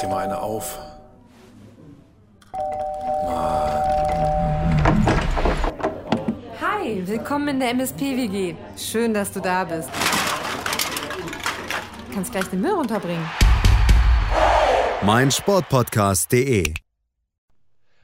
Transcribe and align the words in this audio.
dir 0.00 0.08
mal 0.08 0.24
eine 0.24 0.40
auf. 0.40 0.78
Hi, 6.60 7.06
willkommen 7.06 7.48
in 7.48 7.60
der 7.60 7.70
MSP-WG. 7.70 8.54
Schön, 8.76 9.12
dass 9.12 9.32
du 9.32 9.40
da 9.40 9.64
bist. 9.64 9.90
Du 12.08 12.14
kannst 12.14 12.32
gleich 12.32 12.46
den 12.46 12.60
Müll 12.60 12.72
runterbringen. 12.72 13.24
mein 15.02 15.30
Sportpodcast.de. 15.30 16.74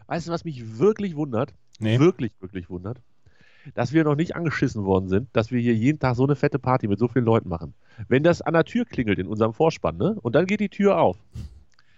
Weißt 0.07 0.29
du, 0.29 0.33
was 0.33 0.45
mich 0.45 0.79
wirklich 0.79 1.17
wundert? 1.17 1.55
Nee. 1.79 1.99
Wirklich, 1.99 2.33
wirklich 2.41 2.69
wundert? 2.71 3.01
Dass 3.75 3.93
wir 3.93 4.05
noch 4.05 4.15
nicht 4.15 4.37
angeschissen 4.37 4.85
worden 4.85 5.09
sind, 5.09 5.29
dass 5.33 5.51
wir 5.51 5.61
hier 5.61 5.75
jeden 5.75 5.99
Tag 5.99 6.15
so 6.15 6.25
eine 6.25 6.37
fette 6.37 6.59
Party 6.59 6.87
mit 6.87 6.99
so 6.99 7.09
vielen 7.09 7.25
Leuten 7.25 7.49
machen. 7.49 7.75
Wenn 8.07 8.23
das 8.23 8.41
an 8.41 8.55
der 8.55 8.65
Tür 8.65 8.85
klingelt 8.85 9.19
in 9.19 9.27
unserem 9.27 9.53
Vorspann, 9.53 9.97
ne? 9.97 10.17
Und 10.23 10.37
dann 10.37 10.47
geht 10.47 10.61
die 10.61 10.69
Tür 10.69 10.99
auf, 10.99 11.17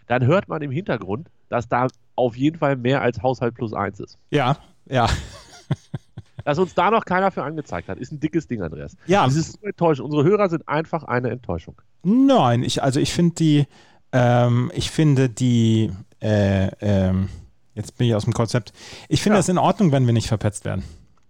dann 0.08 0.26
hört 0.26 0.48
man 0.48 0.60
im 0.62 0.70
Hintergrund, 0.70 1.28
dass 1.48 1.68
da 1.68 1.86
auf 2.16 2.36
jeden 2.36 2.58
Fall 2.58 2.76
mehr 2.76 3.00
als 3.02 3.22
Haushalt 3.22 3.54
plus 3.54 3.72
eins 3.72 4.00
ist. 4.00 4.18
Ja, 4.30 4.56
ja. 4.86 5.06
Dass 6.44 6.58
uns 6.58 6.74
da 6.74 6.90
noch 6.90 7.04
keiner 7.04 7.30
für 7.30 7.42
angezeigt 7.42 7.88
hat, 7.88 7.98
ist 7.98 8.10
ein 8.10 8.20
dickes 8.20 8.46
Ding, 8.46 8.62
Andreas. 8.62 8.96
Ja. 9.06 9.24
Das 9.26 9.34
ist 9.36 9.52
so 9.60 9.66
enttäuschend. 9.66 10.06
Unsere 10.06 10.24
Hörer 10.24 10.48
sind 10.48 10.66
einfach 10.66 11.02
eine 11.04 11.28
Enttäuschung. 11.28 11.74
Nein, 12.04 12.62
ich, 12.62 12.82
also 12.82 13.00
ich 13.00 13.12
finde 13.12 13.34
die, 13.34 13.66
ähm, 14.12 14.72
ich 14.74 14.90
finde 14.90 15.28
die, 15.28 15.92
äh, 16.22 16.68
ähm, 16.80 17.28
jetzt 17.74 17.98
bin 17.98 18.06
ich 18.06 18.14
aus 18.14 18.24
dem 18.24 18.32
Konzept. 18.32 18.72
Ich 19.10 19.20
finde 19.20 19.36
Ja. 19.36 19.40
es 19.40 19.48
in 19.50 19.58
Ordnung, 19.58 19.92
wenn 19.92 20.06
wir 20.06 20.14
nicht 20.14 20.28
verpetzt 20.28 20.64
werden. 20.64 20.84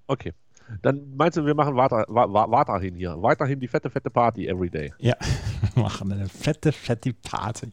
Okay. 0.06 0.34
Dann 0.82 1.16
meinst 1.16 1.36
du, 1.36 1.44
wir 1.46 1.54
machen 1.54 1.74
weiter, 1.74 2.04
weiterhin 2.08 2.94
hier. 2.94 3.20
Weiterhin 3.20 3.58
die 3.58 3.66
fette, 3.68 3.90
fette 3.90 4.10
Party 4.10 4.46
every 4.46 4.70
day. 4.70 4.92
Ja, 4.98 5.16
wir 5.74 5.82
machen 5.82 6.12
eine 6.12 6.28
fette, 6.28 6.70
fette 6.70 7.12
Party. 7.12 7.72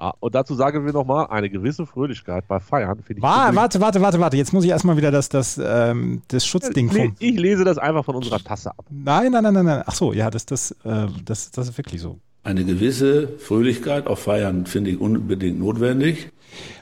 Ah, 0.00 0.12
und 0.20 0.32
dazu 0.36 0.54
sagen 0.54 0.86
wir 0.86 0.92
nochmal, 0.92 1.26
eine 1.26 1.50
gewisse 1.50 1.84
Fröhlichkeit 1.84 2.46
bei 2.46 2.60
Feiern 2.60 3.02
finde 3.02 3.18
ich. 3.18 3.22
Wa 3.22 3.48
übrigens- 3.48 3.56
warte, 3.56 3.80
warte, 3.80 4.00
warte, 4.00 4.20
warte. 4.20 4.36
Jetzt 4.36 4.52
muss 4.52 4.62
ich 4.62 4.70
erstmal 4.70 4.96
wieder 4.96 5.10
das, 5.10 5.28
das, 5.28 5.60
ähm, 5.62 6.22
das 6.28 6.46
Schutzding 6.46 6.88
vom. 6.90 7.16
ich 7.18 7.36
lese 7.36 7.64
das 7.64 7.78
einfach 7.78 8.04
von 8.04 8.14
unserer 8.14 8.38
Tasse 8.38 8.70
ab. 8.70 8.86
Nein, 8.90 9.32
nein, 9.32 9.42
nein, 9.42 9.54
nein, 9.54 9.64
nein. 9.64 9.82
Ach 9.84 9.94
so, 9.94 10.12
ja, 10.12 10.30
das, 10.30 10.46
das, 10.46 10.70
äh, 10.84 11.08
das, 11.24 11.50
das 11.50 11.68
ist 11.70 11.76
wirklich 11.78 12.00
so. 12.00 12.20
Eine 12.44 12.64
gewisse 12.64 13.26
Fröhlichkeit 13.38 14.06
auf 14.06 14.20
Feiern 14.20 14.66
finde 14.66 14.90
ich 14.92 15.00
unbedingt 15.00 15.58
notwendig. 15.58 16.30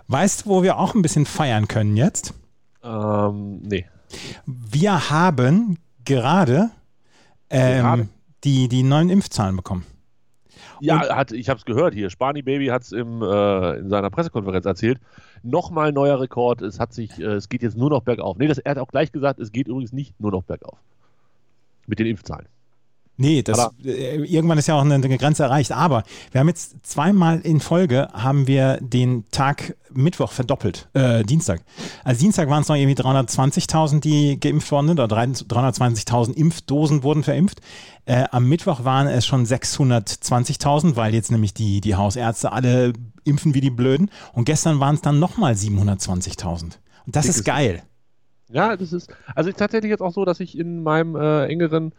Weißt 0.08 0.44
du, 0.44 0.50
wo 0.50 0.62
wir 0.62 0.78
auch 0.78 0.94
ein 0.94 1.00
bisschen 1.00 1.24
feiern 1.24 1.68
können 1.68 1.96
jetzt? 1.96 2.34
Ähm, 2.84 3.62
nee. 3.62 3.86
Wir 4.44 5.08
haben 5.10 5.78
gerade 6.04 6.70
ähm, 7.48 7.82
Gerade? 7.82 8.08
die, 8.44 8.68
die 8.68 8.82
neuen 8.82 9.08
Impfzahlen 9.08 9.56
bekommen. 9.56 9.84
Ja, 10.80 11.16
hat, 11.16 11.32
ich 11.32 11.48
habe 11.48 11.58
es 11.58 11.64
gehört 11.64 11.94
hier. 11.94 12.10
Spani 12.10 12.42
Baby 12.42 12.66
hat 12.66 12.82
es 12.82 12.92
äh, 12.92 13.00
in 13.00 13.88
seiner 13.88 14.10
Pressekonferenz 14.10 14.66
erzählt. 14.66 14.98
Nochmal 15.42 15.92
neuer 15.92 16.20
Rekord. 16.20 16.62
Es 16.62 16.80
hat 16.80 16.92
sich, 16.92 17.18
äh, 17.18 17.34
es 17.34 17.48
geht 17.48 17.62
jetzt 17.62 17.76
nur 17.76 17.90
noch 17.90 18.02
bergauf. 18.02 18.36
Nee, 18.38 18.46
das, 18.46 18.58
er 18.58 18.72
hat 18.72 18.78
auch 18.78 18.88
gleich 18.88 19.12
gesagt, 19.12 19.40
es 19.40 19.52
geht 19.52 19.68
übrigens 19.68 19.92
nicht 19.92 20.18
nur 20.20 20.30
noch 20.30 20.42
bergauf. 20.42 20.78
Mit 21.86 21.98
den 21.98 22.06
Impfzahlen. 22.06 22.46
Nee, 23.18 23.42
das, 23.42 23.70
äh, 23.82 24.16
irgendwann 24.16 24.58
ist 24.58 24.68
ja 24.68 24.74
auch 24.74 24.82
eine, 24.82 24.94
eine 24.94 25.18
Grenze 25.18 25.44
erreicht. 25.44 25.72
Aber 25.72 26.02
wir 26.32 26.40
haben 26.40 26.48
jetzt 26.48 26.86
zweimal 26.86 27.40
in 27.40 27.60
Folge 27.60 28.08
haben 28.12 28.46
wir 28.46 28.78
den 28.82 29.24
Tag 29.30 29.74
Mittwoch 29.90 30.32
verdoppelt, 30.32 30.88
äh, 30.92 31.22
Dienstag. 31.22 31.62
Also 32.04 32.20
Dienstag 32.20 32.50
waren 32.50 32.60
es 32.60 32.68
noch 32.68 32.76
irgendwie 32.76 33.00
320.000, 33.00 34.00
die 34.00 34.38
geimpft 34.38 34.70
worden 34.70 34.88
sind, 34.88 35.00
oder 35.00 35.16
320.000 35.16 36.34
Impfdosen 36.34 37.02
wurden 37.02 37.22
verimpft. 37.22 37.60
Äh, 38.04 38.24
am 38.30 38.48
Mittwoch 38.48 38.84
waren 38.84 39.06
es 39.06 39.24
schon 39.24 39.46
620.000, 39.46 40.96
weil 40.96 41.14
jetzt 41.14 41.30
nämlich 41.30 41.54
die, 41.54 41.80
die 41.80 41.94
Hausärzte 41.94 42.52
alle 42.52 42.92
impfen 43.24 43.54
wie 43.54 43.62
die 43.62 43.70
Blöden. 43.70 44.10
Und 44.34 44.44
gestern 44.44 44.78
waren 44.78 44.94
es 44.94 45.00
dann 45.00 45.18
nochmal 45.18 45.54
720.000. 45.54 46.62
Und 46.62 47.16
das 47.16 47.22
Dickes 47.22 47.38
ist 47.38 47.44
geil. 47.44 47.82
Ja, 48.48 48.76
das 48.76 48.92
ist, 48.92 49.12
also 49.34 49.50
ist 49.50 49.58
tatsächlich 49.58 49.90
jetzt 49.90 50.02
auch 50.02 50.12
so, 50.12 50.24
dass 50.24 50.38
ich 50.40 50.56
in 50.56 50.82
meinem 50.82 51.16
äh, 51.16 51.46
engeren 51.46 51.92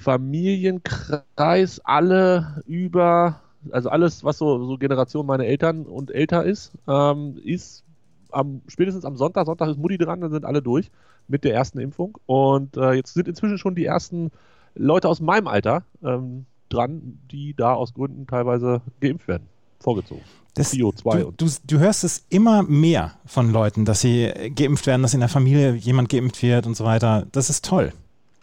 Familienkreis 0.00 1.80
alle 1.84 2.62
über, 2.66 3.40
also 3.70 3.88
alles, 3.88 4.24
was 4.24 4.38
so, 4.38 4.64
so 4.64 4.78
Generation 4.78 5.26
meiner 5.26 5.44
Eltern 5.44 5.86
und 5.86 6.10
älter 6.10 6.44
ist, 6.44 6.72
ähm, 6.86 7.38
ist 7.44 7.84
am, 8.30 8.62
spätestens 8.68 9.04
am 9.04 9.16
Sonntag, 9.16 9.46
Sonntag 9.46 9.68
ist 9.68 9.78
Mutti 9.78 9.98
dran, 9.98 10.20
dann 10.20 10.30
sind 10.30 10.44
alle 10.44 10.62
durch 10.62 10.90
mit 11.28 11.44
der 11.44 11.54
ersten 11.54 11.78
Impfung. 11.78 12.18
Und 12.26 12.76
äh, 12.76 12.92
jetzt 12.92 13.14
sind 13.14 13.28
inzwischen 13.28 13.58
schon 13.58 13.74
die 13.74 13.84
ersten 13.84 14.30
Leute 14.74 15.08
aus 15.08 15.20
meinem 15.20 15.48
Alter 15.48 15.84
ähm, 16.04 16.46
dran, 16.68 17.18
die 17.30 17.54
da 17.54 17.74
aus 17.74 17.94
Gründen 17.94 18.26
teilweise 18.26 18.82
geimpft 19.00 19.28
werden, 19.28 19.48
vorgezogen. 19.80 20.22
Das, 20.54 20.70
Bio 20.70 20.90
2 20.92 21.18
du, 21.18 21.32
du, 21.32 21.46
du 21.66 21.78
hörst 21.78 22.02
es 22.02 22.24
immer 22.30 22.62
mehr 22.62 23.12
von 23.26 23.50
Leuten, 23.52 23.84
dass 23.84 24.00
sie 24.00 24.32
geimpft 24.54 24.86
werden, 24.86 25.02
dass 25.02 25.12
in 25.12 25.20
der 25.20 25.28
Familie 25.28 25.74
jemand 25.74 26.08
geimpft 26.08 26.42
wird 26.42 26.66
und 26.66 26.76
so 26.76 26.84
weiter. 26.84 27.26
Das 27.32 27.50
ist 27.50 27.64
toll. 27.64 27.92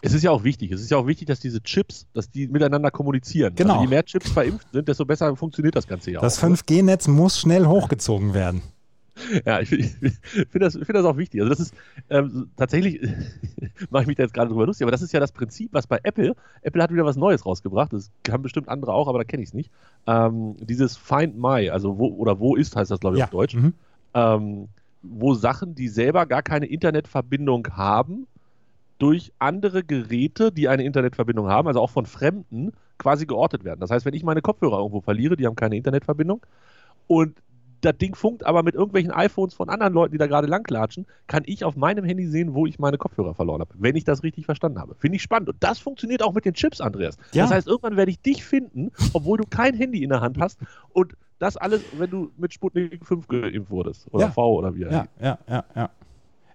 Es 0.04 0.12
ist 0.12 0.22
ja 0.22 0.30
auch 0.30 0.44
wichtig. 0.44 0.70
Es 0.70 0.80
ist 0.80 0.90
ja 0.90 0.98
auch 0.98 1.06
wichtig, 1.06 1.26
dass 1.28 1.40
diese 1.40 1.62
Chips, 1.62 2.06
dass 2.12 2.30
die 2.30 2.46
miteinander 2.48 2.90
kommunizieren. 2.90 3.54
Genau. 3.54 3.74
Also 3.74 3.84
je 3.84 3.88
mehr 3.88 4.04
Chips 4.04 4.30
verimpft 4.30 4.66
sind, 4.72 4.86
desto 4.86 5.04
besser 5.04 5.34
funktioniert 5.36 5.74
das 5.76 5.86
Ganze 5.86 6.10
ja 6.10 6.20
Das 6.20 6.42
auch. 6.42 6.48
ne? 6.48 6.56
5G-Netz 6.56 7.08
muss 7.08 7.40
schnell 7.40 7.66
hochgezogen 7.66 8.34
werden. 8.34 8.62
Ja, 9.46 9.60
ich, 9.60 9.70
ich 9.70 9.92
finde 10.50 10.58
das, 10.58 10.72
find 10.74 10.88
das 10.92 11.04
auch 11.04 11.16
wichtig. 11.16 11.40
Also 11.40 11.48
das 11.50 11.60
ist 11.60 11.74
ähm, 12.10 12.50
tatsächlich, 12.56 13.00
mache 13.90 14.02
ich 14.02 14.06
mich 14.08 14.16
da 14.16 14.24
jetzt 14.24 14.34
gerade 14.34 14.48
drüber 14.48 14.66
lustig, 14.66 14.84
aber 14.84 14.90
das 14.90 15.02
ist 15.02 15.12
ja 15.12 15.20
das 15.20 15.30
Prinzip, 15.30 15.68
was 15.72 15.86
bei 15.86 16.00
Apple, 16.02 16.34
Apple 16.62 16.82
hat 16.82 16.92
wieder 16.92 17.04
was 17.04 17.14
Neues 17.16 17.46
rausgebracht, 17.46 17.92
das 17.92 18.10
haben 18.28 18.42
bestimmt 18.42 18.68
andere 18.68 18.92
auch, 18.92 19.06
aber 19.06 19.18
da 19.18 19.24
kenne 19.24 19.44
ich 19.44 19.50
es 19.50 19.54
nicht. 19.54 19.70
Ähm, 20.08 20.56
dieses 20.58 20.96
Find 20.96 21.38
My, 21.38 21.70
also 21.70 21.96
wo, 21.96 22.08
oder 22.08 22.40
wo 22.40 22.56
ist, 22.56 22.74
heißt 22.74 22.90
das 22.90 22.98
glaube 22.98 23.14
ich 23.14 23.20
Ja. 23.20 23.26
auf 23.26 23.30
Deutsch, 23.30 23.54
Mhm. 23.54 23.74
ähm, 24.14 24.68
wo 25.02 25.34
Sachen, 25.34 25.76
die 25.76 25.86
selber 25.86 26.26
gar 26.26 26.42
keine 26.42 26.66
Internetverbindung 26.66 27.68
haben, 27.70 28.26
durch 29.04 29.34
andere 29.38 29.84
Geräte, 29.84 30.50
die 30.50 30.66
eine 30.66 30.82
Internetverbindung 30.82 31.46
haben, 31.46 31.68
also 31.68 31.78
auch 31.78 31.90
von 31.90 32.06
Fremden, 32.06 32.72
quasi 32.96 33.26
geortet 33.26 33.62
werden. 33.62 33.80
Das 33.80 33.90
heißt, 33.90 34.06
wenn 34.06 34.14
ich 34.14 34.22
meine 34.22 34.40
Kopfhörer 34.40 34.78
irgendwo 34.78 35.02
verliere, 35.02 35.36
die 35.36 35.44
haben 35.44 35.56
keine 35.56 35.76
Internetverbindung 35.76 36.40
und 37.06 37.42
das 37.82 37.98
Ding 37.98 38.14
funkt 38.14 38.46
aber 38.46 38.62
mit 38.62 38.74
irgendwelchen 38.74 39.10
iPhones 39.10 39.52
von 39.52 39.68
anderen 39.68 39.92
Leuten, 39.92 40.12
die 40.12 40.18
da 40.18 40.26
gerade 40.26 40.46
langklatschen, 40.46 41.04
kann 41.26 41.42
ich 41.44 41.66
auf 41.66 41.76
meinem 41.76 42.06
Handy 42.06 42.26
sehen, 42.26 42.54
wo 42.54 42.64
ich 42.64 42.78
meine 42.78 42.96
Kopfhörer 42.96 43.34
verloren 43.34 43.60
habe, 43.60 43.74
wenn 43.76 43.94
ich 43.94 44.04
das 44.04 44.22
richtig 44.22 44.46
verstanden 44.46 44.78
habe. 44.78 44.94
Finde 44.94 45.16
ich 45.16 45.22
spannend. 45.22 45.50
Und 45.50 45.62
das 45.62 45.80
funktioniert 45.80 46.22
auch 46.22 46.32
mit 46.32 46.46
den 46.46 46.54
Chips, 46.54 46.80
Andreas. 46.80 47.18
Ja. 47.32 47.42
Das 47.42 47.52
heißt, 47.52 47.68
irgendwann 47.68 47.98
werde 47.98 48.10
ich 48.10 48.22
dich 48.22 48.42
finden, 48.42 48.90
obwohl 49.12 49.36
du 49.36 49.44
kein 49.44 49.74
Handy 49.74 50.02
in 50.02 50.08
der 50.08 50.22
Hand 50.22 50.38
hast 50.40 50.58
und 50.94 51.12
das 51.38 51.58
alles, 51.58 51.82
wenn 51.98 52.08
du 52.08 52.30
mit 52.38 52.54
Sputnik 52.54 53.04
5 53.04 53.28
geimpft 53.28 53.70
wurdest. 53.70 54.08
Oder 54.12 54.24
Ja. 54.24 54.30
V 54.30 54.54
oder 54.54 54.74
wie 54.74 54.80
Ja, 54.80 55.06
ja, 55.20 55.38
ja, 55.46 55.64
ja. 55.76 55.90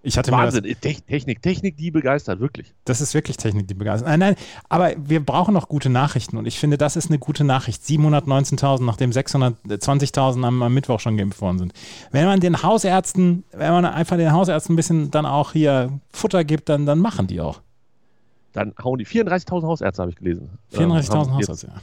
Ich 0.01 0.17
hatte 0.17 0.31
mir 0.31 0.45
das, 0.45 0.55
Wahnsinn. 0.55 0.75
Technik, 1.07 1.41
Technik, 1.41 1.75
die 1.75 1.91
begeistert, 1.91 2.39
wirklich. 2.39 2.73
das 2.85 3.01
ist 3.01 3.13
wirklich 3.13 3.35
Technik, 3.35 3.67
die 3.67 3.73
begeistert. 3.73 4.07
Nein, 4.07 4.19
nein, 4.19 4.35
aber 4.69 4.93
wir 4.97 5.23
brauchen 5.23 5.53
noch 5.53 5.67
gute 5.67 5.89
Nachrichten 5.89 6.37
und 6.37 6.45
ich 6.45 6.57
finde, 6.57 6.77
das 6.77 6.95
ist 6.95 7.09
eine 7.09 7.19
gute 7.19 7.43
Nachricht. 7.43 7.81
719.000, 7.83 8.83
nachdem 8.83 9.11
620.000 9.11 10.45
am, 10.45 10.63
am 10.63 10.73
Mittwoch 10.73 11.01
schon 11.01 11.17
geimpft 11.17 11.41
worden 11.41 11.57
sind. 11.57 11.73
Wenn 12.11 12.25
man 12.25 12.39
den 12.39 12.63
Hausärzten, 12.63 13.43
wenn 13.51 13.71
man 13.71 13.85
einfach 13.85 14.15
den 14.15 14.31
Hausärzten 14.31 14.73
ein 14.73 14.77
bisschen 14.77 15.11
dann 15.11 15.25
auch 15.25 15.51
hier 15.51 15.99
Futter 16.11 16.45
gibt, 16.45 16.69
dann, 16.69 16.85
dann 16.85 16.99
machen 16.99 17.27
die 17.27 17.41
auch. 17.41 17.61
Dann 18.53 18.73
hauen 18.81 18.99
die 18.99 19.05
34.000 19.05 19.63
Hausärzte, 19.63 20.01
habe 20.01 20.11
ich 20.11 20.17
gelesen. 20.17 20.49
Ähm, 20.73 20.91
34.000 20.91 21.11
haben 21.11 21.39
jetzt 21.39 21.49
Hausärzte, 21.49 21.67
ja. 21.67 21.81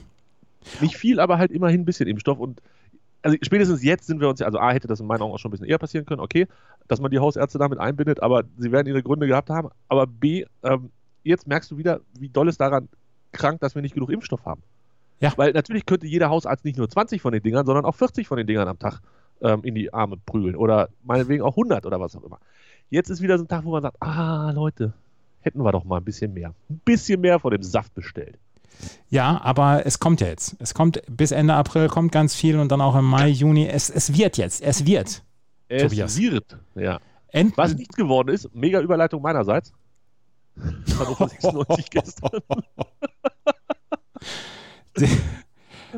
Nicht 0.81 0.97
viel, 0.97 1.21
aber 1.21 1.38
halt 1.38 1.53
immerhin 1.53 1.83
ein 1.83 1.84
bisschen 1.84 2.09
Impfstoff. 2.09 2.38
Und 2.38 2.60
also 3.26 3.37
spätestens 3.42 3.82
jetzt 3.82 4.06
sind 4.06 4.20
wir 4.20 4.28
uns 4.28 4.38
ja, 4.38 4.47
also 4.47 4.60
A 4.60 4.70
hätte 4.70 4.87
das 4.87 5.00
in 5.00 5.06
meinen 5.06 5.20
Augen 5.20 5.34
auch 5.34 5.38
schon 5.38 5.48
ein 5.48 5.50
bisschen 5.50 5.66
eher 5.66 5.78
passieren 5.78 6.06
können, 6.06 6.20
okay, 6.20 6.47
dass 6.87 7.00
man 7.00 7.10
die 7.10 7.19
Hausärzte 7.19 7.59
damit 7.59 7.81
einbindet, 7.81 8.22
aber 8.22 8.44
sie 8.56 8.70
werden 8.70 8.87
ihre 8.87 9.03
Gründe 9.03 9.26
gehabt 9.26 9.50
haben. 9.50 9.70
Aber 9.88 10.06
B, 10.06 10.44
ähm, 10.62 10.91
jetzt 11.24 11.48
merkst 11.48 11.68
du 11.72 11.77
wieder, 11.77 12.01
wie 12.16 12.28
doll 12.28 12.48
es 12.48 12.56
daran 12.56 12.89
krankt, 13.33 13.65
dass 13.65 13.74
wir 13.74 13.83
nicht 13.83 13.95
genug 13.95 14.10
Impfstoff 14.10 14.45
haben. 14.45 14.62
Ja. 15.18 15.33
Weil 15.36 15.53
natürlich 15.53 15.86
könnte 15.86 16.06
jeder 16.06 16.30
Hausarzt 16.30 16.65
nicht 16.65 16.78
nur 16.78 16.89
20 16.89 17.21
von 17.21 17.33
den 17.33 17.42
Dingern, 17.42 17.66
sondern 17.66 17.84
auch 17.84 17.97
40 17.97 18.28
von 18.28 18.36
den 18.36 18.47
Dingern 18.47 18.68
am 18.68 18.78
Tag 18.78 19.01
ähm, 19.41 19.65
in 19.65 19.74
die 19.74 19.92
Arme 19.92 20.18
prügeln. 20.24 20.54
Oder 20.54 20.91
meinetwegen 21.03 21.42
auch 21.42 21.56
100 21.56 21.84
oder 21.84 21.98
was 21.98 22.15
auch 22.15 22.22
immer. 22.22 22.39
Jetzt 22.91 23.10
ist 23.10 23.22
wieder 23.22 23.39
so 23.39 23.45
ein 23.45 23.48
Tag, 23.48 23.65
wo 23.65 23.72
man 23.72 23.83
sagt, 23.83 24.01
ah, 24.01 24.53
Leute, 24.53 24.92
hätten 25.41 25.65
wir 25.65 25.72
doch 25.72 25.84
mal 25.84 25.97
ein 25.97 26.04
bisschen 26.04 26.33
mehr. 26.33 26.54
Ein 26.71 26.80
bisschen 26.84 27.21
mehr 27.21 27.41
von 27.41 27.51
dem 27.51 27.65
Saft 27.65 27.92
bestellt. 27.92 28.39
Ja, 29.09 29.41
aber 29.42 29.86
es 29.86 29.98
kommt 29.98 30.21
ja 30.21 30.27
jetzt. 30.28 30.57
Es 30.59 30.74
kommt 30.74 31.03
bis 31.09 31.30
Ende 31.30 31.54
April 31.54 31.89
kommt 31.89 32.13
ganz 32.13 32.34
viel 32.34 32.59
und 32.59 32.71
dann 32.72 32.80
auch 32.80 32.97
im 32.97 33.04
Mai, 33.04 33.28
Juni. 33.28 33.66
Es, 33.66 33.91
es 33.91 34.16
wird 34.16 34.36
jetzt. 34.36 34.63
Es 34.63 34.86
wird. 34.86 35.22
Es 35.68 35.83
Tobias. 35.83 36.18
wird, 36.18 36.59
ja. 36.74 37.01
End 37.28 37.57
Was 37.57 37.74
nichts 37.74 37.97
geworden 37.97 38.28
ist, 38.28 38.54
mega 38.54 38.80
Überleitung 38.80 39.22
meinerseits. 39.22 39.72
Hannover 40.98 41.28
96 41.28 41.91
gestern. 41.91 42.41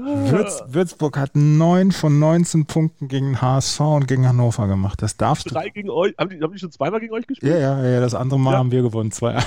Würz, 0.04 0.62
Würzburg 0.68 1.16
hat 1.18 1.32
9 1.34 1.92
von 1.92 2.18
19 2.18 2.66
Punkten 2.66 3.08
gegen 3.08 3.40
HSV 3.40 3.80
und 3.80 4.08
gegen 4.08 4.26
Hannover 4.26 4.66
gemacht. 4.68 5.02
Das 5.02 5.16
darfst 5.16 5.46
du. 5.46 5.50
Drei 5.54 5.68
gegen 5.70 5.90
euch. 5.90 6.14
Haben 6.18 6.30
die, 6.30 6.40
haben 6.40 6.52
die 6.52 6.58
schon 6.58 6.70
zweimal 6.72 7.00
gegen 7.00 7.12
euch 7.12 7.26
gespielt? 7.26 7.52
Ja, 7.52 7.58
ja, 7.58 7.84
ja, 7.88 8.00
das 8.00 8.14
andere 8.14 8.38
Mal 8.40 8.52
Ja. 8.52 8.58
haben 8.58 8.70
wir 8.70 8.82
gewonnen. 8.82 9.10
2-1. 9.10 9.44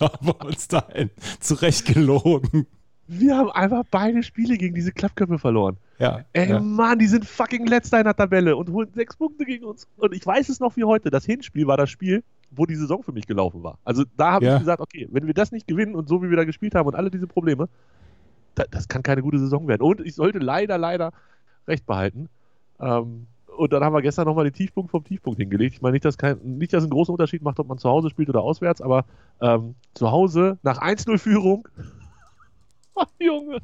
Haben 0.00 0.26
wir 0.26 0.44
uns 0.46 0.66
dahin 0.66 1.10
zurecht 1.38 1.84
gelogen. 1.86 2.66
Wir 3.06 3.36
haben 3.36 3.50
einfach 3.50 3.84
beide 3.90 4.22
Spiele 4.24 4.56
gegen 4.56 4.74
diese 4.74 4.90
Klappköpfe 4.90 5.38
verloren. 5.38 5.76
Ja, 6.00 6.24
Ey, 6.32 6.48
ja. 6.50 6.60
Mann, 6.60 6.98
die 6.98 7.06
sind 7.06 7.24
fucking 7.24 7.66
letzter 7.66 7.98
in 7.98 8.04
der 8.04 8.16
Tabelle 8.16 8.56
und 8.56 8.68
holen 8.70 8.88
sechs 8.94 9.14
Punkte 9.16 9.44
gegen 9.44 9.64
uns. 9.64 9.86
Und 9.98 10.12
ich 10.14 10.26
weiß 10.26 10.48
es 10.48 10.58
noch 10.58 10.76
wie 10.76 10.82
heute. 10.84 11.10
Das 11.10 11.24
Hinspiel 11.24 11.66
war 11.68 11.76
das 11.76 11.90
Spiel, 11.90 12.24
wo 12.50 12.66
die 12.66 12.74
Saison 12.74 13.02
für 13.02 13.12
mich 13.12 13.26
gelaufen 13.28 13.62
war. 13.62 13.78
Also 13.84 14.02
da 14.16 14.32
habe 14.32 14.46
Ja. 14.46 14.54
ich 14.54 14.60
gesagt, 14.60 14.80
okay, 14.80 15.08
wenn 15.12 15.26
wir 15.26 15.34
das 15.34 15.52
nicht 15.52 15.68
gewinnen 15.68 15.94
und 15.94 16.08
so 16.08 16.20
wie 16.22 16.30
wir 16.30 16.36
da 16.36 16.44
gespielt 16.44 16.74
haben 16.74 16.86
und 16.88 16.94
alle 16.96 17.10
diese 17.10 17.26
Probleme, 17.28 17.68
da, 18.54 18.64
das 18.70 18.88
kann 18.88 19.02
keine 19.02 19.22
gute 19.22 19.38
Saison 19.38 19.68
werden. 19.68 19.82
Und 19.82 20.00
ich 20.00 20.14
sollte 20.14 20.38
leider, 20.38 20.78
leider 20.78 21.12
recht 21.68 21.86
behalten. 21.86 22.28
Ähm, 22.80 23.26
und 23.56 23.72
dann 23.72 23.84
haben 23.84 23.92
wir 23.94 24.00
gestern 24.02 24.26
nochmal 24.26 24.44
den 24.44 24.54
Tiefpunkt 24.54 24.90
vom 24.90 25.04
Tiefpunkt 25.04 25.38
hingelegt. 25.38 25.74
Ich 25.76 25.82
meine 25.82 25.92
nicht, 25.92 26.04
dass 26.04 26.16
kein, 26.18 26.38
nicht, 26.58 26.72
dass 26.72 26.78
es 26.78 26.84
einen 26.84 26.92
großen 26.92 27.12
Unterschied 27.12 27.42
macht, 27.42 27.58
ob 27.58 27.68
man 27.68 27.78
zu 27.78 27.88
Hause 27.88 28.08
spielt 28.10 28.28
oder 28.30 28.40
auswärts, 28.40 28.80
aber 28.80 29.04
ähm, 29.40 29.74
zu 29.94 30.10
Hause 30.10 30.58
nach 30.62 30.80
1-0-Führung. 30.80 31.68
Oh, 32.94 33.04
Junge. 33.18 33.58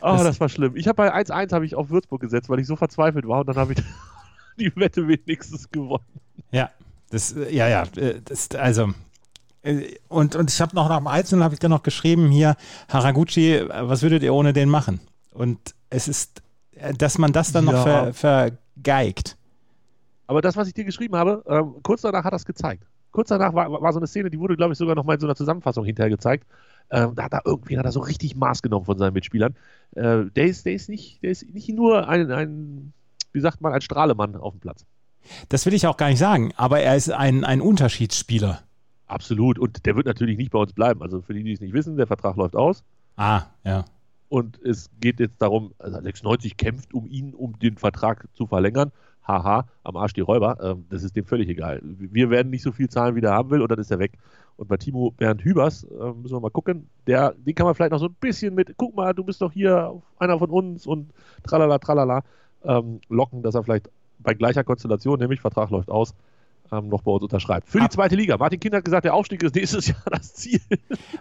Oh, 0.00 0.06
Das- 0.16 0.24
das, 0.24 0.40
war 0.40 0.48
schlimm. 0.48 0.76
Ich 0.76 0.88
habe 0.88 0.96
bei 0.96 1.14
1-1 1.14 1.52
habe 1.52 1.64
ich 1.66 1.74
auf 1.74 1.90
Würzburg 1.90 2.20
gesetzt, 2.20 2.48
weil 2.48 2.58
ich 2.58 2.66
so 2.66 2.76
verzweifelt 2.76 3.26
war 3.28 3.40
und 3.40 3.46
dann 3.48 3.56
habe 3.56 3.74
ich 3.74 3.82
die 4.58 4.74
Wette 4.76 5.06
wenigstens 5.06 5.70
gewonnen. 5.70 6.04
Ja, 6.50 6.70
das, 7.10 7.32
äh, 7.36 7.54
ja, 7.54 7.68
ja, 7.68 7.82
äh, 7.96 8.20
das, 8.24 8.50
also. 8.52 8.88
Äh, 9.62 9.96
Und, 10.08 10.36
und 10.36 10.50
ich 10.50 10.60
habe 10.60 10.74
noch 10.74 10.88
nach 10.88 10.98
dem 10.98 11.06
Einzelnen 11.06 11.44
habe 11.44 11.54
ich 11.54 11.60
dann 11.60 11.70
noch 11.70 11.82
geschrieben 11.82 12.30
hier, 12.30 12.56
Haraguchi, 12.88 13.54
äh, 13.56 13.68
was 13.88 14.02
würdet 14.02 14.22
ihr 14.22 14.34
ohne 14.34 14.52
den 14.52 14.68
machen? 14.68 15.00
Und 15.32 15.58
es 15.90 16.08
ist, 16.08 16.42
äh, 16.76 16.92
dass 16.94 17.18
man 17.18 17.32
das 17.32 17.52
dann 17.52 17.64
noch 17.66 17.72
Ja. 17.86 18.12
ver, 18.12 18.52
vergeigt. 18.76 19.36
Aber 20.26 20.40
das, 20.40 20.56
was 20.56 20.68
ich 20.68 20.74
dir 20.74 20.84
geschrieben 20.84 21.16
habe, 21.16 21.42
ähm, 21.46 21.74
kurz 21.82 22.02
danach 22.02 22.24
hat 22.24 22.32
er 22.32 22.36
es 22.36 22.44
gezeigt. 22.46 22.84
Kurz 23.10 23.28
danach 23.28 23.52
war, 23.52 23.70
war 23.70 23.92
so 23.92 23.98
eine 23.98 24.06
Szene, 24.06 24.30
die 24.30 24.38
wurde, 24.38 24.56
glaube 24.56 24.72
ich, 24.72 24.78
sogar 24.78 24.94
noch 24.94 25.04
mal 25.04 25.14
in 25.14 25.20
so 25.20 25.26
einer 25.26 25.36
Zusammenfassung 25.36 25.84
hinterher 25.84 26.08
gezeigt. 26.08 26.46
Ähm, 26.90 27.14
da 27.14 27.24
hat 27.24 27.34
er 27.34 27.42
irgendwie 27.44 27.78
hat 27.78 27.84
er 27.84 27.92
so 27.92 28.00
richtig 28.00 28.36
Maß 28.36 28.62
genommen 28.62 28.86
von 28.86 28.96
seinen 28.96 29.12
Mitspielern. 29.12 29.54
Äh, 29.94 30.24
der, 30.34 30.46
ist, 30.46 30.64
der, 30.64 30.72
ist 30.72 30.88
nicht, 30.88 31.22
der 31.22 31.30
ist 31.30 31.46
nicht 31.52 31.68
nur 31.68 32.08
ein, 32.08 32.30
ein, 32.30 32.92
wie 33.32 33.40
sagt 33.40 33.60
man, 33.60 33.72
ein 33.74 33.82
Strahlemann 33.82 34.36
auf 34.36 34.54
dem 34.54 34.60
Platz. 34.60 34.86
Das 35.50 35.66
will 35.66 35.74
ich 35.74 35.86
auch 35.86 35.98
gar 35.98 36.08
nicht 36.08 36.18
sagen, 36.18 36.52
aber 36.56 36.80
er 36.80 36.96
ist 36.96 37.10
ein, 37.10 37.44
ein 37.44 37.60
Unterschiedsspieler. 37.60 38.60
Absolut. 39.12 39.58
Und 39.58 39.84
der 39.84 39.94
wird 39.94 40.06
natürlich 40.06 40.38
nicht 40.38 40.50
bei 40.50 40.58
uns 40.58 40.72
bleiben. 40.72 41.02
Also 41.02 41.20
für 41.20 41.34
die, 41.34 41.44
die 41.44 41.52
es 41.52 41.60
nicht 41.60 41.74
wissen, 41.74 41.96
der 41.96 42.06
Vertrag 42.06 42.36
läuft 42.36 42.56
aus. 42.56 42.82
Ah, 43.16 43.42
ja. 43.64 43.84
Und 44.30 44.58
es 44.64 44.88
geht 45.00 45.20
jetzt 45.20 45.42
darum, 45.42 45.74
also 45.78 46.00
96 46.00 46.56
kämpft 46.56 46.94
um 46.94 47.06
ihn, 47.06 47.34
um 47.34 47.58
den 47.58 47.76
Vertrag 47.76 48.26
zu 48.32 48.46
verlängern. 48.46 48.90
Haha, 49.28 49.66
am 49.84 49.96
Arsch 49.96 50.14
die 50.14 50.22
Räuber. 50.22 50.56
Ähm, 50.62 50.86
das 50.88 51.02
ist 51.02 51.14
dem 51.14 51.26
völlig 51.26 51.48
egal. 51.50 51.80
Wir 51.82 52.30
werden 52.30 52.48
nicht 52.48 52.62
so 52.62 52.72
viel 52.72 52.88
zahlen, 52.88 53.14
wie 53.14 53.20
der 53.20 53.32
haben 53.32 53.50
will, 53.50 53.60
und 53.60 53.70
dann 53.70 53.78
ist 53.78 53.90
er 53.90 53.98
weg. 53.98 54.12
Und 54.56 54.68
bei 54.68 54.78
Timo 54.78 55.10
Bernd 55.10 55.44
Hübers 55.44 55.84
äh, 55.84 56.12
müssen 56.14 56.34
wir 56.34 56.40
mal 56.40 56.50
gucken. 56.50 56.88
Der, 57.06 57.34
den 57.36 57.54
kann 57.54 57.66
man 57.66 57.74
vielleicht 57.74 57.92
noch 57.92 58.00
so 58.00 58.06
ein 58.06 58.16
bisschen 58.18 58.54
mit, 58.54 58.74
guck 58.78 58.96
mal, 58.96 59.12
du 59.12 59.22
bist 59.22 59.42
doch 59.42 59.52
hier 59.52 60.00
einer 60.18 60.38
von 60.38 60.50
uns 60.50 60.86
und 60.86 61.10
tralala, 61.42 61.78
tralala, 61.78 62.22
ähm, 62.64 63.00
locken, 63.10 63.42
dass 63.42 63.54
er 63.54 63.62
vielleicht 63.62 63.90
bei 64.18 64.32
gleicher 64.32 64.64
Konstellation, 64.64 65.18
nämlich 65.18 65.40
Vertrag 65.42 65.68
läuft 65.68 65.90
aus, 65.90 66.14
ähm, 66.72 66.88
noch 66.88 67.02
bei 67.02 67.12
uns 67.12 67.22
unterschreibt. 67.22 67.68
Für 67.68 67.80
die 67.80 67.88
zweite 67.88 68.16
Liga. 68.16 68.36
Martin 68.38 68.58
Kind 68.58 68.74
hat 68.74 68.84
gesagt, 68.84 69.04
der 69.04 69.14
Aufstieg 69.14 69.42
ist 69.42 69.54
nächstes 69.54 69.86
Jahr 69.88 70.02
das 70.10 70.34
Ziel. 70.34 70.60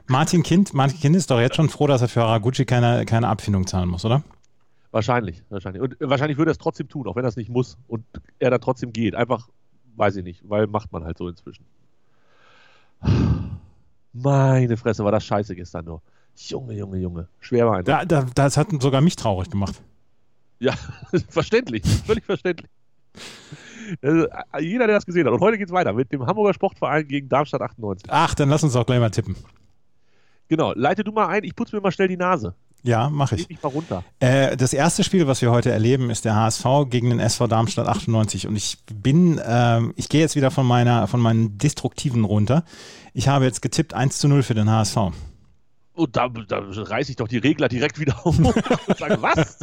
Martin 0.07 0.43
Kind, 0.43 0.73
Martin 0.73 0.99
Kind 0.99 1.15
ist 1.15 1.29
doch 1.29 1.39
jetzt 1.39 1.55
schon 1.57 1.69
froh, 1.69 1.87
dass 1.87 2.01
er 2.01 2.07
für 2.07 2.21
Haraguchi 2.21 2.65
keine, 2.65 3.05
keine 3.05 3.27
Abfindung 3.27 3.67
zahlen 3.67 3.89
muss, 3.89 4.05
oder? 4.05 4.23
Wahrscheinlich, 4.91 5.43
wahrscheinlich. 5.49 5.81
Und 5.81 5.97
wahrscheinlich 5.99 6.37
würde 6.37 6.51
er 6.51 6.53
es 6.53 6.57
trotzdem 6.57 6.89
tun, 6.89 7.07
auch 7.07 7.15
wenn 7.15 7.25
er 7.25 7.29
es 7.29 7.35
nicht 7.35 7.49
muss 7.49 7.77
und 7.87 8.03
er 8.39 8.49
da 8.49 8.57
trotzdem 8.57 8.91
geht. 8.93 9.15
Einfach, 9.15 9.47
weiß 9.95 10.15
ich 10.17 10.23
nicht, 10.23 10.41
weil 10.49 10.67
macht 10.67 10.91
man 10.91 11.03
halt 11.03 11.17
so 11.17 11.27
inzwischen. 11.27 11.65
Meine 14.13 14.77
Fresse, 14.77 15.03
war 15.03 15.11
das 15.11 15.25
scheiße 15.25 15.55
gestern 15.55 15.85
nur. 15.85 16.01
Junge, 16.35 16.73
Junge, 16.73 16.97
Junge. 16.97 17.27
Schwer 17.39 17.67
war. 17.67 17.83
Da, 17.83 18.05
da, 18.05 18.25
das 18.35 18.57
hat 18.57 18.67
sogar 18.81 19.01
mich 19.01 19.15
traurig 19.15 19.49
gemacht. 19.49 19.81
Ja, 20.59 20.73
verständlich, 21.29 21.83
völlig 22.05 22.25
verständlich. 22.25 22.69
Also, 24.01 24.27
jeder, 24.59 24.87
der 24.87 24.95
das 24.95 25.05
gesehen 25.05 25.25
hat. 25.25 25.33
Und 25.33 25.41
heute 25.41 25.57
geht 25.57 25.67
es 25.67 25.73
weiter 25.73 25.93
mit 25.93 26.11
dem 26.11 26.25
Hamburger 26.25 26.53
Sportverein 26.53 27.07
gegen 27.07 27.29
Darmstadt 27.29 27.61
98. 27.61 28.07
Ach, 28.11 28.33
dann 28.35 28.49
lass 28.49 28.63
uns 28.63 28.73
doch 28.73 28.85
gleich 28.85 28.99
mal 28.99 29.09
tippen. 29.09 29.35
Genau, 30.47 30.73
leite 30.75 31.03
du 31.03 31.11
mal 31.11 31.27
ein, 31.27 31.43
ich 31.43 31.55
putze 31.55 31.75
mir 31.75 31.81
mal 31.81 31.91
schnell 31.91 32.09
die 32.09 32.17
Nase. 32.17 32.55
Ja, 32.83 33.09
mache 33.09 33.35
ich. 33.35 33.47
dich 33.47 33.61
mal 33.61 33.69
runter. 33.69 34.03
Äh, 34.19 34.57
das 34.57 34.73
erste 34.73 35.03
Spiel, 35.03 35.27
was 35.27 35.41
wir 35.41 35.51
heute 35.51 35.71
erleben, 35.71 36.09
ist 36.09 36.25
der 36.25 36.35
HSV 36.35 36.65
gegen 36.89 37.09
den 37.11 37.19
SV 37.19 37.47
Darmstadt 37.47 37.87
98. 37.87 38.47
Und 38.47 38.55
ich 38.55 38.79
bin, 38.91 39.39
ähm, 39.45 39.93
ich 39.95 40.09
gehe 40.09 40.19
jetzt 40.19 40.35
wieder 40.35 40.49
von 40.49 40.65
meiner, 40.65 41.07
von 41.07 41.19
meinen 41.19 41.57
Destruktiven 41.57 42.23
runter. 42.23 42.63
Ich 43.13 43.27
habe 43.27 43.45
jetzt 43.45 43.61
getippt 43.61 43.93
1 43.93 44.17
zu 44.17 44.27
0 44.27 44.41
für 44.41 44.55
den 44.55 44.69
HSV. 44.69 44.97
Und 46.01 46.15
da, 46.15 46.29
da 46.29 46.63
reiße 46.65 47.11
ich 47.11 47.17
doch 47.17 47.27
die 47.27 47.37
Regler 47.37 47.67
direkt 47.69 47.99
wieder 47.99 48.15
auf 48.25 48.37
und 48.39 48.97
sage, 48.97 49.21
was? 49.21 49.59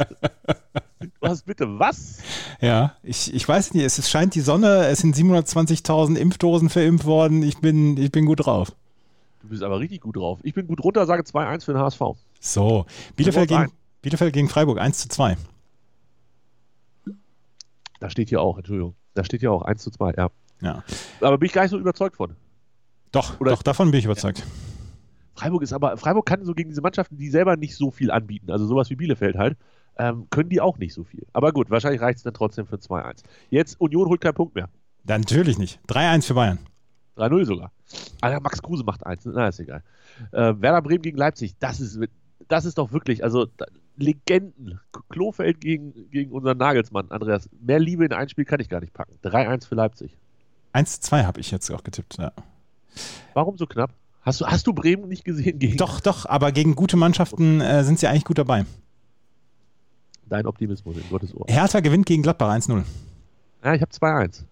Was 1.19 1.41
bitte, 1.41 1.79
was? 1.79 2.19
Ja, 2.61 2.95
ich, 3.03 3.33
ich 3.33 3.45
weiß 3.47 3.73
nicht, 3.73 3.83
es 3.83 4.09
scheint 4.09 4.35
die 4.35 4.39
Sonne, 4.39 4.85
es 4.87 4.99
sind 4.99 5.15
720.000 5.17 6.15
Impfdosen 6.15 6.69
verimpft 6.69 7.05
worden. 7.05 7.43
Ich 7.43 7.57
bin, 7.57 7.97
ich 7.97 8.11
bin 8.11 8.25
gut 8.25 8.45
drauf. 8.45 8.71
Du 9.41 9.49
bist 9.49 9.63
aber 9.63 9.79
richtig 9.79 9.99
gut 9.99 10.15
drauf. 10.15 10.39
Ich 10.43 10.53
bin 10.53 10.65
gut 10.67 10.81
runter, 10.81 11.05
sage 11.05 11.23
2-1 11.23 11.65
für 11.65 11.73
den 11.73 11.81
HSV. 11.81 12.01
So, 12.39 12.85
Bielefeld 13.17 13.49
gegen, 13.49 13.71
Bielefeld 14.01 14.33
gegen 14.33 14.47
Freiburg 14.47 14.79
1 14.79 14.97
zu 14.97 15.09
2. 15.09 15.35
Da 17.99 18.09
steht 18.09 18.29
hier 18.29 18.41
auch, 18.41 18.57
Entschuldigung. 18.57 18.95
Da 19.13 19.25
steht 19.25 19.41
hier 19.41 19.51
auch 19.51 19.63
1 19.63 19.83
zu 19.83 19.91
2, 19.91 20.13
ja. 20.17 20.29
Ja. 20.61 20.83
Aber 21.19 21.37
bin 21.37 21.47
ich 21.47 21.53
gar 21.53 21.63
nicht 21.63 21.71
so 21.71 21.77
überzeugt 21.77 22.15
von. 22.15 22.35
Doch, 23.11 23.39
Oder- 23.41 23.51
doch, 23.51 23.63
davon 23.63 23.91
bin 23.91 23.99
ich 23.99 24.05
überzeugt. 24.05 24.45
Freiburg 25.39 25.63
ist 25.63 25.71
aber, 25.71 25.95
Freiburg 25.95 26.25
kann 26.25 26.43
so 26.43 26.53
gegen 26.53 26.69
diese 26.69 26.81
Mannschaften, 26.81 27.15
die 27.15 27.29
selber 27.29 27.55
nicht 27.55 27.75
so 27.75 27.91
viel 27.91 28.11
anbieten, 28.11 28.51
also 28.51 28.65
sowas 28.65 28.89
wie 28.89 28.95
Bielefeld 28.95 29.37
halt, 29.37 29.57
ähm, 29.97 30.27
können 30.29 30.49
die 30.49 30.59
auch 30.59 30.77
nicht 30.77 30.93
so 30.93 31.05
viel. 31.05 31.25
Aber 31.31 31.53
gut, 31.53 31.69
wahrscheinlich 31.69 32.01
reicht 32.01 32.17
es 32.17 32.23
dann 32.23 32.33
trotzdem 32.33 32.65
für 32.65 32.75
2-1. 32.75 33.23
Jetzt 33.49 33.79
Union 33.79 34.09
holt 34.09 34.19
keinen 34.19 34.33
Punkt 34.33 34.55
mehr. 34.55 34.67
Dann 35.05 35.21
natürlich 35.21 35.57
nicht. 35.57 35.79
3-1 35.87 36.25
für 36.25 36.33
Bayern. 36.33 36.59
3-0 37.15 37.45
sogar. 37.45 37.71
Alter, 38.19 38.41
Max 38.41 38.61
Kruse 38.61 38.83
macht 38.83 39.05
eins. 39.05 39.25
Na, 39.25 39.47
ist 39.47 39.59
egal. 39.59 39.81
Äh, 40.31 40.55
Werder 40.59 40.81
Bremen 40.81 41.01
gegen 41.01 41.17
Leipzig, 41.17 41.55
das 41.59 41.79
ist, 41.79 41.99
das 42.49 42.65
ist 42.65 42.77
doch 42.77 42.91
wirklich, 42.91 43.23
also 43.23 43.45
da, 43.45 43.65
Legenden. 43.95 44.79
Klofeld 45.09 45.61
gegen, 45.61 46.09
gegen 46.09 46.31
unseren 46.31 46.57
Nagelsmann, 46.57 47.11
Andreas. 47.11 47.49
Mehr 47.61 47.79
Liebe 47.79 48.05
in 48.05 48.13
ein 48.13 48.27
Spiel 48.27 48.45
kann 48.45 48.59
ich 48.59 48.67
gar 48.67 48.81
nicht 48.81 48.93
packen. 48.93 49.17
3-1 49.23 49.67
für 49.67 49.75
Leipzig. 49.75 50.17
1 50.73 50.95
zu 50.95 51.01
2 51.01 51.23
habe 51.23 51.39
ich 51.39 51.51
jetzt 51.51 51.69
auch 51.71 51.83
getippt. 51.83 52.17
Ja. 52.17 52.33
Warum 53.33 53.57
so 53.57 53.65
knapp? 53.65 53.91
Hast 54.21 54.41
du, 54.41 54.45
hast 54.45 54.67
du 54.67 54.73
Bremen 54.73 55.07
nicht 55.07 55.23
gesehen 55.25 55.59
gegen 55.59 55.77
Doch, 55.77 55.99
doch, 56.01 56.25
aber 56.25 56.51
gegen 56.51 56.75
gute 56.75 56.97
Mannschaften 56.97 57.61
äh, 57.61 57.83
sind 57.83 57.99
sie 57.99 58.07
eigentlich 58.07 58.25
gut 58.25 58.37
dabei. 58.37 58.65
dein 60.27 60.45
Optimismus 60.45 60.97
in 60.97 61.03
Gottes 61.09 61.33
Ohr? 61.35 61.45
Hertha 61.47 61.79
gewinnt 61.79 62.05
gegen 62.05 62.21
Gladbach 62.21 62.53
1-0. 62.53 62.83
Ja, 63.63 63.73
ich 63.73 63.81
habe 63.81 63.91
2-1. 63.91 64.43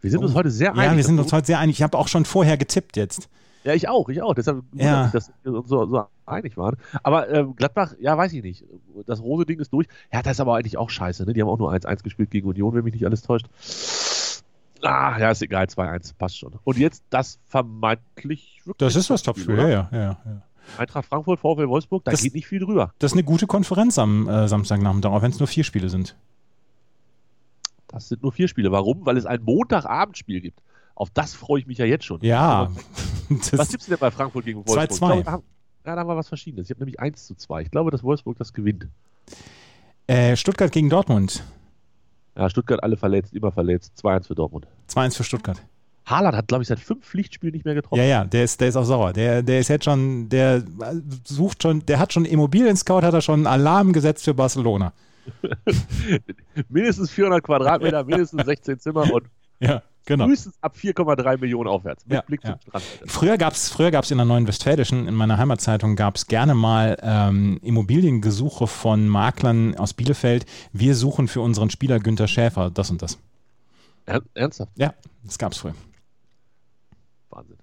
Wir 0.00 0.10
sind 0.10 0.22
uns 0.24 0.34
heute 0.34 0.50
sehr 0.50 0.72
einig. 0.72 0.84
Ja, 0.84 0.96
wir 0.96 1.04
sind 1.04 1.18
uns 1.18 1.32
heute 1.32 1.46
sehr 1.46 1.58
einig. 1.58 1.76
Ich 1.78 1.82
habe 1.82 1.98
auch 1.98 2.08
schon 2.08 2.24
vorher 2.24 2.56
getippt 2.56 2.96
jetzt. 2.96 3.28
Ja, 3.64 3.74
ich 3.74 3.88
auch, 3.88 4.08
ich 4.08 4.22
auch. 4.22 4.34
Deshalb 4.34 4.62
Ja. 4.74 5.04
mich, 5.04 5.12
dass 5.12 5.32
wir 5.42 5.52
uns 5.54 5.68
so, 5.68 5.84
so 5.86 6.04
einig 6.24 6.56
waren. 6.56 6.76
Aber 7.02 7.28
ähm, 7.28 7.56
Gladbach, 7.56 7.94
ja, 7.98 8.16
weiß 8.16 8.32
ich 8.32 8.42
nicht. 8.44 8.64
Das 9.06 9.20
Rose-Ding 9.20 9.58
ist 9.58 9.72
durch. 9.72 9.88
Hertha 10.08 10.30
ist 10.30 10.40
aber 10.40 10.54
eigentlich 10.54 10.76
auch 10.76 10.88
scheiße. 10.90 11.24
Ne? 11.24 11.32
Die 11.32 11.42
haben 11.42 11.48
auch 11.48 11.58
nur 11.58 11.72
1-1 11.72 12.04
gespielt 12.04 12.30
gegen 12.30 12.46
Union, 12.48 12.74
wenn 12.74 12.84
mich 12.84 12.94
nicht 12.94 13.04
alles 13.04 13.22
täuscht. 13.22 13.46
Ah, 14.82 15.18
ja, 15.18 15.30
ist 15.30 15.42
egal. 15.42 15.66
2-1, 15.66 16.14
passt 16.16 16.38
schon. 16.38 16.52
Und 16.64 16.76
jetzt 16.78 17.02
das 17.10 17.38
vermeintlich 17.46 18.60
wirklich 18.64 18.78
Das 18.78 18.96
ist 18.96 19.08
das 19.10 19.22
Topspiel, 19.22 19.56
ja, 19.56 19.68
ja, 19.68 19.88
ja, 19.92 20.00
ja. 20.24 20.42
Eintracht 20.78 21.06
Frankfurt, 21.06 21.38
VfL 21.40 21.68
Wolfsburg, 21.68 22.04
da 22.04 22.10
Das- 22.10 22.22
geht 22.22 22.34
nicht 22.34 22.46
viel 22.46 22.60
drüber. 22.60 22.92
Das 22.98 23.12
ist 23.12 23.16
eine 23.16 23.24
gute 23.24 23.46
Konferenz 23.46 23.98
am 23.98 24.28
äh, 24.28 24.48
Samstagnachmittag, 24.48 25.10
auch 25.10 25.22
wenn 25.22 25.30
es 25.30 25.38
nur 25.38 25.46
vier 25.48 25.64
Spiele 25.64 25.88
sind. 25.88 26.16
Das 27.88 28.08
sind 28.08 28.22
nur 28.22 28.32
vier 28.32 28.48
Spiele. 28.48 28.72
Warum? 28.72 29.06
Weil 29.06 29.16
es 29.16 29.26
ein 29.26 29.42
Montagabendspiel 29.42 30.40
gibt. 30.40 30.60
Auf 30.94 31.10
das 31.10 31.34
freue 31.34 31.60
ich 31.60 31.66
mich 31.66 31.78
ja 31.78 31.84
jetzt 31.84 32.04
schon. 32.04 32.20
Ja. 32.22 32.40
Aber 32.40 32.72
Was 33.52 33.68
tippst 33.68 33.86
du 33.86 33.92
denn 33.92 34.00
bei 34.00 34.10
Frankfurt 34.10 34.44
gegen 34.44 34.58
Wolfsburg? 34.66 34.90
2-2. 34.90 34.92
Ich 34.92 34.98
glaube, 34.98 35.22
da 35.24 35.32
haben- 35.32 35.42
Ja, 35.84 35.94
da 35.94 36.00
haben 36.00 36.08
wir 36.08 36.16
was 36.16 36.28
Verschiedenes. 36.28 36.66
Ich 36.66 36.70
habe 36.70 36.80
nämlich 36.80 36.98
1 36.98 37.26
zu 37.26 37.34
2. 37.36 37.62
Ich 37.62 37.70
glaube, 37.70 37.90
dass 37.90 38.02
Wolfsburg 38.02 38.36
das 38.38 38.52
gewinnt. 38.52 38.88
äh, 40.08 40.36
Stuttgart 40.36 40.72
gegen 40.72 40.88
Dortmund. 40.90 41.44
Ja, 42.36 42.50
Stuttgart 42.50 42.82
alle 42.82 42.96
verletzt, 42.96 43.32
immer 43.34 43.50
verletzt. 43.50 43.92
2-1 44.02 44.26
für 44.26 44.34
Dortmund. 44.34 44.66
2-1 44.90 45.16
für 45.16 45.24
Stuttgart. 45.24 45.62
Haaland 46.04 46.36
hat, 46.36 46.46
glaube 46.48 46.62
ich, 46.62 46.68
seit 46.68 46.78
fünf 46.78 47.04
Pflichtspielen 47.04 47.52
nicht 47.52 47.64
mehr 47.64 47.74
getroffen. 47.74 47.98
Ja, 47.98 48.04
ja, 48.04 48.24
der 48.24 48.44
ist, 48.44 48.60
der 48.60 48.68
ist 48.68 48.76
auch 48.76 48.84
sauer. 48.84 49.12
Der, 49.12 49.42
der 49.42 49.58
ist 49.58 49.68
jetzt 49.68 49.84
schon, 49.84 50.28
der 50.28 50.62
sucht 51.24 51.62
schon, 51.62 51.84
der 51.86 51.98
hat 51.98 52.12
schon 52.12 52.24
Immobilien-Scout, 52.24 53.02
hat 53.02 53.14
er 53.14 53.20
schon 53.20 53.40
einen 53.40 53.46
Alarm 53.48 53.92
gesetzt 53.92 54.24
für 54.24 54.34
Barcelona. 54.34 54.92
Mindestens 56.68 57.10
400 57.10 57.42
Quadratmeter, 57.42 58.04
mindestens 58.04 58.44
16 58.44 58.78
Zimmer 58.78 59.12
und 59.12 59.24
Ja, 59.60 59.82
genau. 60.04 60.26
frühestens 60.26 60.54
ab 60.60 60.76
4,3 60.80 61.38
Millionen 61.38 61.68
aufwärts. 61.68 62.04
Ja, 62.08 62.20
Blick 62.22 62.42
ja. 62.44 62.58
Strand. 62.60 62.84
Früher 63.06 63.38
gab 63.38 63.54
es 63.54 63.68
früher 63.68 63.90
gab's 63.90 64.10
in 64.10 64.18
der 64.18 64.26
Neuen 64.26 64.46
Westfälischen, 64.46 65.08
in 65.08 65.14
meiner 65.14 65.38
Heimatzeitung, 65.38 65.96
gab 65.96 66.16
es 66.16 66.26
gerne 66.26 66.54
mal 66.54 66.96
ähm, 67.02 67.58
Immobiliengesuche 67.62 68.66
von 68.66 69.08
Maklern 69.08 69.76
aus 69.76 69.94
Bielefeld. 69.94 70.46
Wir 70.72 70.94
suchen 70.94 71.28
für 71.28 71.40
unseren 71.40 71.70
Spieler 71.70 71.98
Günther 71.98 72.28
Schäfer 72.28 72.70
das 72.70 72.90
und 72.90 73.02
das. 73.02 73.18
Er, 74.04 74.22
ernsthaft? 74.34 74.72
Ja, 74.76 74.94
das 75.24 75.38
gab 75.38 75.52
es 75.52 75.58
früher. 75.58 75.74
Wahnsinn. 77.30 77.56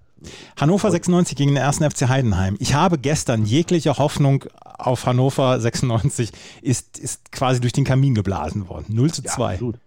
Hannover 0.58 0.90
96 0.90 1.36
gegen 1.36 1.50
den 1.50 1.62
ersten 1.62 1.88
FC 1.88 2.08
Heidenheim. 2.08 2.56
Ich 2.58 2.74
habe 2.74 2.98
gestern 2.98 3.44
jegliche 3.44 3.98
Hoffnung 3.98 4.44
auf 4.62 5.06
Hannover 5.06 5.60
96 5.60 6.32
ist, 6.62 6.98
ist 6.98 7.32
quasi 7.32 7.60
durch 7.60 7.72
den 7.72 7.84
Kamin 7.84 8.14
geblasen 8.14 8.68
worden. 8.68 8.94
0 8.94 9.12
zu 9.12 9.22
2. 9.22 9.52
absolut. 9.54 9.78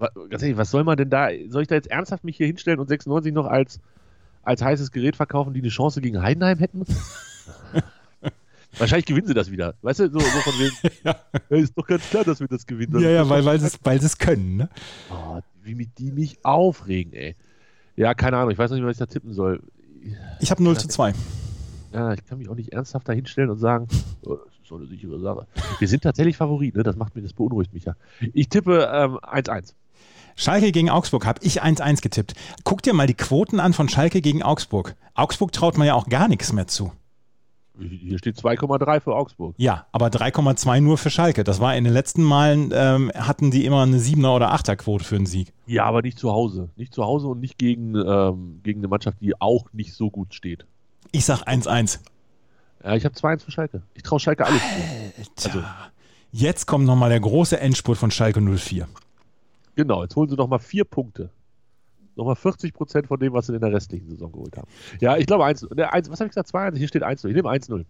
Ganz 0.00 0.42
ehrlich, 0.42 0.56
was 0.56 0.70
soll 0.70 0.84
man 0.84 0.96
denn 0.96 1.10
da? 1.10 1.28
Soll 1.48 1.62
ich 1.62 1.68
da 1.68 1.74
jetzt 1.74 1.90
ernsthaft 1.90 2.24
mich 2.24 2.36
hier 2.36 2.46
hinstellen 2.46 2.80
und 2.80 2.88
96 2.88 3.32
noch 3.32 3.46
als, 3.46 3.80
als 4.42 4.62
heißes 4.62 4.90
Gerät 4.90 5.16
verkaufen, 5.16 5.52
die 5.54 5.60
eine 5.60 5.68
Chance 5.68 6.00
gegen 6.00 6.22
Heidenheim 6.22 6.58
hätten? 6.58 6.84
Wahrscheinlich 8.78 9.06
gewinnen 9.06 9.26
sie 9.26 9.34
das 9.34 9.50
wieder. 9.50 9.74
Weißt 9.82 10.00
du, 10.00 10.10
so, 10.10 10.20
so 10.20 10.26
von 10.26 10.52
wegen. 10.54 10.76
ja. 11.04 11.16
Ist 11.48 11.76
doch 11.76 11.86
ganz 11.86 12.08
klar, 12.08 12.24
dass 12.24 12.40
wir 12.40 12.48
das 12.48 12.66
gewinnen. 12.66 12.92
Das 12.92 13.02
ja, 13.02 13.10
ja, 13.10 13.28
weil, 13.28 13.44
weil, 13.44 13.58
sie 13.58 13.66
es, 13.66 13.78
weil 13.82 14.00
sie 14.00 14.06
es 14.06 14.16
können. 14.18 14.56
Ne? 14.56 14.68
Oh, 15.10 15.40
wie 15.62 15.74
mit 15.74 15.98
die 15.98 16.12
mich 16.12 16.44
aufregen, 16.44 17.12
ey. 17.12 17.36
Ja, 17.96 18.14
keine 18.14 18.36
Ahnung, 18.38 18.50
ich 18.50 18.58
weiß 18.58 18.70
noch 18.70 18.76
nicht, 18.76 18.86
was 18.86 18.92
ich 18.92 18.98
da 18.98 19.06
tippen 19.06 19.32
soll. 19.32 19.60
Ich 20.40 20.50
habe 20.50 20.62
0 20.62 20.78
zu 20.78 20.88
2. 20.88 21.12
Ja, 21.92 22.12
ich 22.14 22.24
kann 22.24 22.38
mich 22.38 22.48
auch 22.48 22.54
nicht 22.54 22.72
ernsthaft 22.72 23.08
da 23.08 23.12
hinstellen 23.12 23.50
und 23.50 23.58
sagen, 23.58 23.88
oh, 24.22 24.36
das 24.36 24.54
ist 24.54 24.66
so 24.66 24.76
eine 24.76 24.86
sichere 24.86 25.18
Sache. 25.18 25.46
Wir 25.78 25.88
sind 25.88 26.02
tatsächlich 26.02 26.36
Favorit, 26.36 26.76
ne? 26.76 26.82
Das 26.82 26.96
macht 26.96 27.16
mir, 27.16 27.22
das 27.22 27.32
beunruhigt 27.32 27.74
mich 27.74 27.84
ja. 27.84 27.96
Ich 28.32 28.48
tippe 28.48 28.88
ähm, 28.92 29.18
1-1. 29.18 29.74
Schalke 30.40 30.72
gegen 30.72 30.88
Augsburg 30.88 31.26
habe 31.26 31.38
ich 31.42 31.62
1-1 31.62 32.00
getippt. 32.00 32.32
Guck 32.64 32.82
dir 32.82 32.94
mal 32.94 33.06
die 33.06 33.12
Quoten 33.12 33.60
an 33.60 33.74
von 33.74 33.90
Schalke 33.90 34.22
gegen 34.22 34.42
Augsburg. 34.42 34.96
Augsburg 35.12 35.52
traut 35.52 35.76
man 35.76 35.86
ja 35.86 35.92
auch 35.92 36.08
gar 36.08 36.28
nichts 36.28 36.54
mehr 36.54 36.66
zu. 36.66 36.92
Hier 37.78 38.16
steht 38.16 38.36
2,3 38.36 39.00
für 39.00 39.14
Augsburg. 39.14 39.54
Ja, 39.58 39.86
aber 39.92 40.06
3,2 40.06 40.80
nur 40.80 40.96
für 40.96 41.10
Schalke. 41.10 41.44
Das 41.44 41.60
war 41.60 41.76
in 41.76 41.84
den 41.84 41.92
letzten 41.92 42.22
Malen, 42.22 42.72
ähm, 42.74 43.12
hatten 43.14 43.50
die 43.50 43.66
immer 43.66 43.82
eine 43.82 43.98
7er 43.98 44.34
oder 44.34 44.54
8er 44.54 44.76
Quote 44.76 45.04
für 45.04 45.16
einen 45.16 45.26
Sieg. 45.26 45.52
Ja, 45.66 45.84
aber 45.84 46.00
nicht 46.00 46.18
zu 46.18 46.32
Hause. 46.32 46.70
Nicht 46.74 46.94
zu 46.94 47.04
Hause 47.04 47.28
und 47.28 47.40
nicht 47.40 47.58
gegen, 47.58 47.94
ähm, 47.94 48.60
gegen 48.62 48.80
eine 48.80 48.88
Mannschaft, 48.88 49.18
die 49.20 49.38
auch 49.38 49.66
nicht 49.74 49.92
so 49.92 50.10
gut 50.10 50.32
steht. 50.32 50.64
Ich 51.12 51.26
sag 51.26 51.42
1-1. 51.42 52.00
Ja, 52.82 52.96
ich 52.96 53.04
habe 53.04 53.14
2-1 53.14 53.44
für 53.44 53.50
Schalke. 53.50 53.82
Ich 53.92 54.02
traue 54.04 54.20
Schalke 54.20 54.46
alles 54.46 54.62
zu. 55.36 55.50
Also, 55.50 55.64
Jetzt 56.32 56.66
kommt 56.66 56.86
nochmal 56.86 57.10
der 57.10 57.20
große 57.20 57.60
Endspurt 57.60 57.98
von 57.98 58.10
Schalke 58.10 58.40
04. 58.40 58.88
genau, 59.74 60.02
jetzt 60.02 60.16
holen 60.16 60.28
sie 60.28 60.36
nochmal 60.36 60.58
vier 60.58 60.84
Punkte. 60.84 61.30
Nochmal 62.16 62.36
40 62.36 62.74
Prozent 62.74 63.06
von 63.06 63.18
dem, 63.18 63.32
was 63.32 63.46
sie 63.46 63.54
in 63.54 63.60
der 63.60 63.72
restlichen 63.72 64.10
Saison 64.10 64.32
geholt 64.32 64.56
haben. 64.56 64.68
Ja, 65.00 65.16
ich 65.16 65.26
glaube 65.26 65.44
1. 65.44 65.68
Der 65.72 65.92
1 65.92 66.10
was 66.10 66.20
habe 66.20 66.28
ich 66.28 66.34
gesagt? 66.34 66.50
2-1. 66.54 66.76
Hier 66.76 66.88
steht 66.88 67.02
1-0. 67.02 67.28
Ich 67.28 67.34
nehme 67.34 67.48
1-0. 67.48 67.84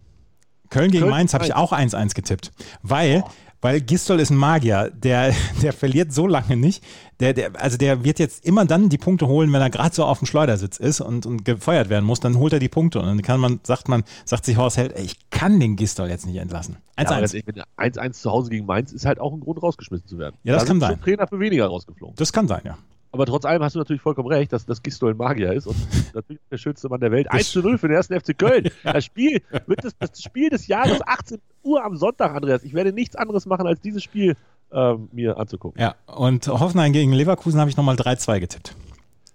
Köln 0.68 0.90
gegen 0.90 1.02
Köln 1.02 1.10
Mainz 1.10 1.34
habe 1.34 1.44
ich 1.44 1.54
1. 1.54 1.60
auch 1.60 1.72
1-1 1.72 2.14
getippt. 2.14 2.52
Weil, 2.82 3.24
weil 3.60 3.80
Gistol 3.80 4.20
ist 4.20 4.30
ein 4.30 4.36
Magier. 4.36 4.90
Der, 4.94 5.34
der 5.62 5.72
verliert 5.72 6.12
so 6.12 6.26
lange 6.26 6.56
nicht. 6.56 6.84
Der, 7.18 7.34
der, 7.34 7.60
also 7.60 7.76
der 7.76 8.04
wird 8.04 8.18
jetzt 8.18 8.46
immer 8.46 8.64
dann 8.64 8.88
die 8.88 8.98
Punkte 8.98 9.26
holen, 9.26 9.52
wenn 9.52 9.60
er 9.60 9.70
gerade 9.70 9.94
so 9.94 10.04
auf 10.04 10.18
dem 10.20 10.26
Schleudersitz 10.26 10.76
ist 10.76 11.00
und, 11.00 11.26
und 11.26 11.44
gefeuert 11.44 11.88
werden 11.88 12.04
muss, 12.04 12.20
dann 12.20 12.38
holt 12.38 12.52
er 12.52 12.60
die 12.60 12.68
Punkte. 12.68 13.00
Und 13.00 13.06
dann 13.06 13.22
kann 13.22 13.40
man, 13.40 13.60
sagt 13.64 13.88
man, 13.88 14.04
sagt 14.24 14.44
sich 14.44 14.56
Horst 14.56 14.76
Held, 14.76 14.96
ey, 14.96 15.04
ich 15.04 15.29
kann 15.40 15.58
den 15.58 15.74
Gistol 15.74 16.08
jetzt 16.10 16.26
nicht 16.26 16.36
entlassen. 16.36 16.76
1-1. 16.98 17.02
Ja, 17.02 17.06
aber 17.08 17.20
ganz 17.20 17.32
ehrlich, 17.32 17.46
wenn 17.46 17.92
1-1 17.92 18.12
zu 18.12 18.30
Hause 18.30 18.50
gegen 18.50 18.66
Mainz 18.66 18.92
ist 18.92 19.06
halt 19.06 19.18
auch 19.18 19.32
ein 19.32 19.40
Grund, 19.40 19.62
rausgeschmissen 19.62 20.06
zu 20.06 20.18
werden. 20.18 20.36
Ja, 20.42 20.52
das 20.52 20.64
da 20.64 20.68
kann 20.68 20.80
sein. 20.80 21.00
Trainer 21.00 21.26
für 21.26 21.40
weniger 21.40 21.66
rausgeflogen. 21.66 22.14
das 22.16 22.30
kann 22.30 22.46
sein, 22.46 22.60
ja. 22.66 22.76
Aber 23.10 23.24
trotz 23.24 23.46
allem 23.46 23.62
hast 23.62 23.74
du 23.74 23.78
natürlich 23.78 24.02
vollkommen 24.02 24.28
recht, 24.28 24.52
dass 24.52 24.66
das 24.66 24.82
Gistol 24.82 25.12
ein 25.12 25.16
Magier 25.16 25.54
ist 25.54 25.66
und 25.66 25.76
natürlich 26.14 26.42
der 26.50 26.58
schönste 26.58 26.90
Mann 26.90 27.00
der 27.00 27.10
Welt. 27.10 27.30
1 27.30 27.52
zu 27.52 27.60
0 27.60 27.78
für 27.78 27.88
den 27.88 27.96
ersten 27.96 28.20
FC 28.20 28.38
Köln. 28.38 28.68
Das 28.84 29.02
Spiel 29.02 29.40
wird 29.66 29.82
das, 29.82 29.94
das 29.98 30.22
Spiel 30.22 30.50
des 30.50 30.66
Jahres 30.66 31.00
18 31.06 31.38
Uhr 31.62 31.82
am 31.82 31.96
Sonntag, 31.96 32.34
Andreas. 32.34 32.62
Ich 32.62 32.74
werde 32.74 32.92
nichts 32.92 33.16
anderes 33.16 33.46
machen, 33.46 33.66
als 33.66 33.80
dieses 33.80 34.02
Spiel 34.02 34.36
ähm, 34.72 35.08
mir 35.10 35.38
anzugucken. 35.38 35.80
Ja, 35.80 35.94
und 36.06 36.48
Hoffenheim 36.48 36.92
gegen 36.92 37.14
Leverkusen 37.14 37.58
habe 37.58 37.70
ich 37.70 37.78
nochmal 37.78 37.96
3-2 37.96 38.40
getippt. 38.40 38.76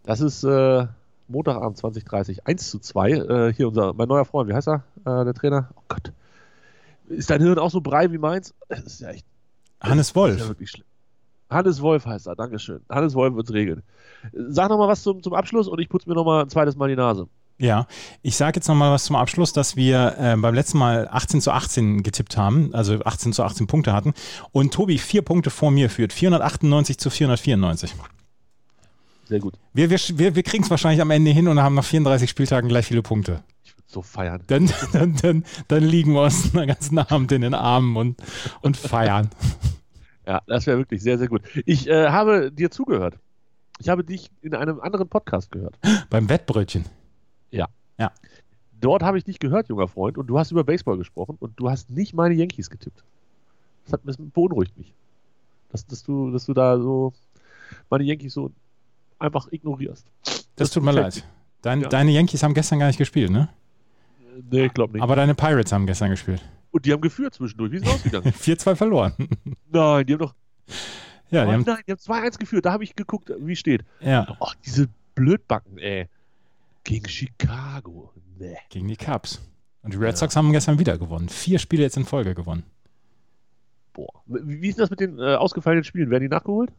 Das 0.03 0.21
ist 0.21 0.43
äh, 0.43 0.85
Montagabend 1.27 1.77
2030. 1.77 2.45
1 2.47 2.69
zu 2.69 2.79
2. 2.79 3.11
Äh, 3.11 3.53
hier 3.53 3.67
unser, 3.67 3.93
mein 3.93 4.07
neuer 4.07 4.25
Freund, 4.25 4.49
wie 4.49 4.53
heißt 4.53 4.67
er, 4.67 4.83
äh, 5.05 5.23
der 5.25 5.33
Trainer? 5.33 5.69
Oh 5.75 5.81
Gott. 5.87 6.11
Ist 7.07 7.29
dein 7.29 7.41
Hirn 7.41 7.59
auch 7.59 7.71
so 7.71 7.81
brei 7.81 8.11
wie 8.11 8.17
meins? 8.17 8.53
Das 8.67 8.79
ist 8.81 9.01
ja 9.01 9.09
echt 9.09 9.25
Hannes 9.81 10.07
ist 10.07 10.15
ja 10.15 10.21
Wolf. 10.21 10.47
wirklich 10.47 10.71
schlimm. 10.71 10.85
Hannes 11.49 11.81
Wolf 11.81 12.05
heißt 12.05 12.27
er, 12.27 12.35
Dankeschön. 12.35 12.81
Hannes 12.89 13.13
Wolf 13.13 13.35
wird's 13.35 13.53
regeln. 13.53 13.83
Sag 14.33 14.69
noch 14.69 14.77
mal 14.77 14.87
was 14.87 15.03
zum, 15.03 15.21
zum 15.21 15.33
Abschluss 15.33 15.67
und 15.67 15.79
ich 15.79 15.89
putze 15.89 16.09
mir 16.09 16.15
noch 16.15 16.25
mal 16.25 16.41
ein 16.43 16.49
zweites 16.49 16.75
Mal 16.75 16.89
die 16.89 16.95
Nase. 16.95 17.27
Ja, 17.57 17.87
ich 18.21 18.35
sage 18.35 18.57
jetzt 18.57 18.67
nochmal 18.67 18.91
was 18.91 19.05
zum 19.05 19.15
Abschluss, 19.15 19.53
dass 19.53 19.77
wir 19.77 20.15
äh, 20.19 20.35
beim 20.35 20.53
letzten 20.53 20.77
Mal 20.77 21.07
18 21.09 21.39
zu 21.39 21.51
18 21.51 22.03
getippt 22.03 22.35
haben, 22.35 22.73
also 22.73 22.99
18 22.99 23.31
zu 23.31 23.43
18 23.43 23.67
Punkte 23.67 23.93
hatten 23.93 24.13
und 24.51 24.73
Tobi 24.73 24.97
vier 24.97 25.21
Punkte 25.21 25.49
vor 25.51 25.71
mir 25.71 25.89
führt, 25.89 26.11
498 26.11 26.97
zu 26.97 27.09
494. 27.09 27.95
Sehr 29.25 29.39
gut. 29.39 29.55
Wir, 29.73 29.89
wir, 29.89 29.99
wir, 29.99 30.35
wir 30.35 30.43
kriegen 30.43 30.63
es 30.63 30.69
wahrscheinlich 30.69 31.01
am 31.01 31.11
Ende 31.11 31.31
hin 31.31 31.47
und 31.47 31.59
haben 31.59 31.75
nach 31.75 31.83
34 31.83 32.29
Spieltagen 32.29 32.69
gleich 32.69 32.85
viele 32.85 33.01
Punkte. 33.01 33.43
Ich 33.63 33.75
würde 33.75 33.83
so 33.87 34.01
feiern. 34.01 34.43
Dann, 34.47 34.71
dann, 34.93 35.15
dann, 35.21 35.43
dann 35.67 35.83
liegen 35.83 36.13
wir 36.13 36.23
uns 36.23 36.51
den 36.51 36.67
ganzen 36.67 36.99
Abend 36.99 37.31
in 37.31 37.41
den 37.41 37.53
Armen 37.53 37.95
und, 37.97 38.21
und 38.61 38.77
feiern. 38.77 39.29
Ja, 40.27 40.41
das 40.47 40.65
wäre 40.65 40.79
wirklich 40.79 41.03
sehr, 41.03 41.19
sehr 41.19 41.27
gut. 41.27 41.43
Ich 41.67 41.87
äh, 41.87 42.09
habe 42.09 42.51
dir 42.51 42.71
zugehört. 42.71 43.19
Ich 43.77 43.89
habe 43.89 44.03
dich 44.03 44.31
in 44.41 44.55
einem 44.55 44.79
anderen 44.79 45.07
Podcast 45.07 45.51
gehört. 45.51 45.77
Beim 46.09 46.29
Wettbrötchen. 46.29 46.85
Dort 48.85 49.01
habe 49.01 49.17
ich 49.17 49.23
dich 49.23 49.39
gehört, 49.39 49.67
junger 49.69 49.87
Freund, 49.87 50.15
und 50.17 50.27
du 50.27 50.37
hast 50.37 50.51
über 50.51 50.63
Baseball 50.63 50.95
gesprochen 50.97 51.37
und 51.39 51.59
du 51.59 51.71
hast 51.71 51.89
nicht 51.89 52.13
meine 52.13 52.35
Yankees 52.35 52.69
getippt. 52.69 53.03
Das, 53.85 53.93
hat, 53.93 54.01
das 54.03 54.17
beunruhigt 54.17 54.77
mich. 54.77 54.93
Dass, 55.71 55.87
dass, 55.87 56.03
du, 56.03 56.29
dass 56.31 56.45
du 56.45 56.53
da 56.53 56.77
so 56.77 57.11
meine 57.89 58.03
Yankees 58.03 58.33
so 58.33 58.51
einfach 59.19 59.47
ignorierst. 59.51 60.11
Das 60.55 60.71
tut 60.71 60.83
mir 60.83 60.91
leid. 60.91 61.25
Dein, 61.61 61.81
Ja. 61.81 61.89
Deine 61.89 62.11
Yankees 62.11 62.43
haben 62.43 62.53
gestern 62.53 62.79
gar 62.79 62.87
nicht 62.87 62.97
gespielt, 62.97 63.31
ne? 63.31 63.49
Nee, 64.51 64.65
ich 64.65 64.73
glaube 64.73 64.93
nicht. 64.93 65.01
Aber 65.01 65.15
deine 65.15 65.33
Pirates 65.35 65.71
haben 65.71 65.85
gestern 65.87 66.09
gespielt. 66.09 66.43
und 66.71 66.85
die 66.85 66.91
haben 66.93 67.01
geführt 67.01 67.33
zwischendurch. 67.33 67.71
Wie 67.71 67.77
ist 67.77 67.85
es 67.87 67.93
ausgegangen? 67.93 68.25
4-2 68.31 68.75
verloren. 68.75 69.13
Nein, 69.71 70.05
die 70.05 70.13
haben 70.13 70.19
doch. 70.19 70.35
Ja, 71.31 71.43
oh 71.43 71.47
die 71.47 71.53
haben, 71.53 71.63
nein, 71.65 71.77
die 71.87 71.91
haben 71.91 71.99
2-1 71.99 72.37
geführt. 72.37 72.65
Da 72.65 72.71
habe 72.73 72.83
ich 72.83 72.95
geguckt, 72.95 73.31
wie 73.39 73.55
steht. 73.55 73.83
ja, 73.99 74.37
Ach, 74.39 74.53
diese 74.65 74.87
Blödbacken, 75.15 75.77
ey. 75.79 76.07
Gegen 76.83 77.07
Chicago. 77.09 78.11
Nee. 78.37 78.57
gegen 78.69 78.87
die 78.87 78.95
Cubs. 78.97 79.41
Und 79.81 79.93
die 79.93 79.97
Red 79.97 80.17
Sox 80.17 80.35
haben 80.35 80.51
gestern 80.51 80.77
wieder 80.77 80.97
gewonnen. 80.97 81.29
Vier 81.29 81.57
Spiele 81.57 81.81
jetzt 81.83 81.97
in 81.97 82.05
Folge 82.05 82.35
gewonnen. 82.35 82.63
Boah. 83.93 84.09
Wie, 84.25 84.67
ist 84.67 84.77
das 84.79 84.89
mit 84.89 84.99
den 84.99 85.17
äh, 85.19 85.35
ausgefallenen 85.35 85.83
Spielen? 85.83 86.09
Werden 86.09 86.23
die 86.23 86.29
nachgeholt? 86.29 86.71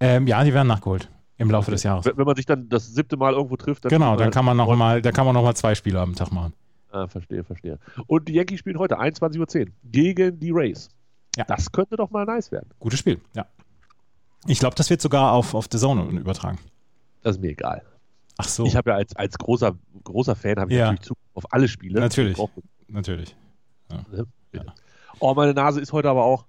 Ähm, 0.00 0.26
ja, 0.26 0.42
die 0.44 0.54
werden 0.54 0.68
nachgeholt 0.68 1.10
im 1.38 1.50
Laufe 1.50 1.70
des 1.70 1.82
Jahres. 1.82 2.04
Wenn 2.06 2.26
man 2.26 2.36
sich 2.36 2.46
dann 2.46 2.68
das 2.68 2.86
siebte 2.94 3.16
Mal 3.16 3.32
irgendwo 3.34 3.56
trifft, 3.56 3.84
dann. 3.84 3.90
Genau, 3.90 4.16
dann 4.16 4.30
kann 4.30 4.44
man 4.44 4.56
noch 4.56 4.74
mal, 4.76 5.02
da 5.02 5.12
kann 5.12 5.24
man 5.26 5.34
noch 5.34 5.42
mal 5.42 5.54
zwei 5.54 5.74
Spiele 5.74 6.00
am 6.00 6.14
Tag 6.14 6.32
machen. 6.32 6.52
Ah, 6.90 7.06
verstehe, 7.06 7.44
verstehe. 7.44 7.78
Und 8.06 8.28
die 8.28 8.34
Yankees 8.34 8.60
spielen 8.60 8.78
heute 8.78 8.98
21.10 8.98 9.60
Uhr 9.66 9.72
gegen 9.84 10.40
die 10.40 10.50
Rays. 10.50 10.88
Ja. 11.36 11.44
Das 11.44 11.70
könnte 11.70 11.96
doch 11.96 12.10
mal 12.10 12.24
nice 12.24 12.50
werden. 12.50 12.70
Gutes 12.80 12.98
Spiel, 12.98 13.20
ja. 13.36 13.46
Ich 14.46 14.58
glaube, 14.58 14.74
das 14.76 14.88
wird 14.88 15.00
sogar 15.00 15.32
auf, 15.32 15.54
auf 15.54 15.66
The 15.70 15.78
Zone 15.78 16.02
übertragen. 16.18 16.58
Das 17.22 17.36
ist 17.36 17.42
mir 17.42 17.50
egal. 17.50 17.82
Ach 18.38 18.48
so, 18.48 18.64
Ich 18.64 18.76
habe 18.76 18.90
ja 18.90 18.96
als, 18.96 19.14
als 19.16 19.36
großer, 19.36 19.76
großer 20.04 20.34
Fan 20.36 20.58
habe 20.58 20.70
ich 20.72 20.78
Ja. 20.78 20.86
natürlich 20.86 21.02
Zugriff 21.02 21.24
auf 21.34 21.52
alle 21.52 21.68
Spiele. 21.68 22.00
Natürlich. 22.00 22.38
Natürlich. 22.88 23.36
ne? 23.90 24.26
Bitte. 24.50 24.72
Oh, 25.20 25.34
meine 25.34 25.52
Nase 25.54 25.80
ist 25.80 25.92
heute 25.92 26.08
aber 26.08 26.24
auch. 26.24 26.46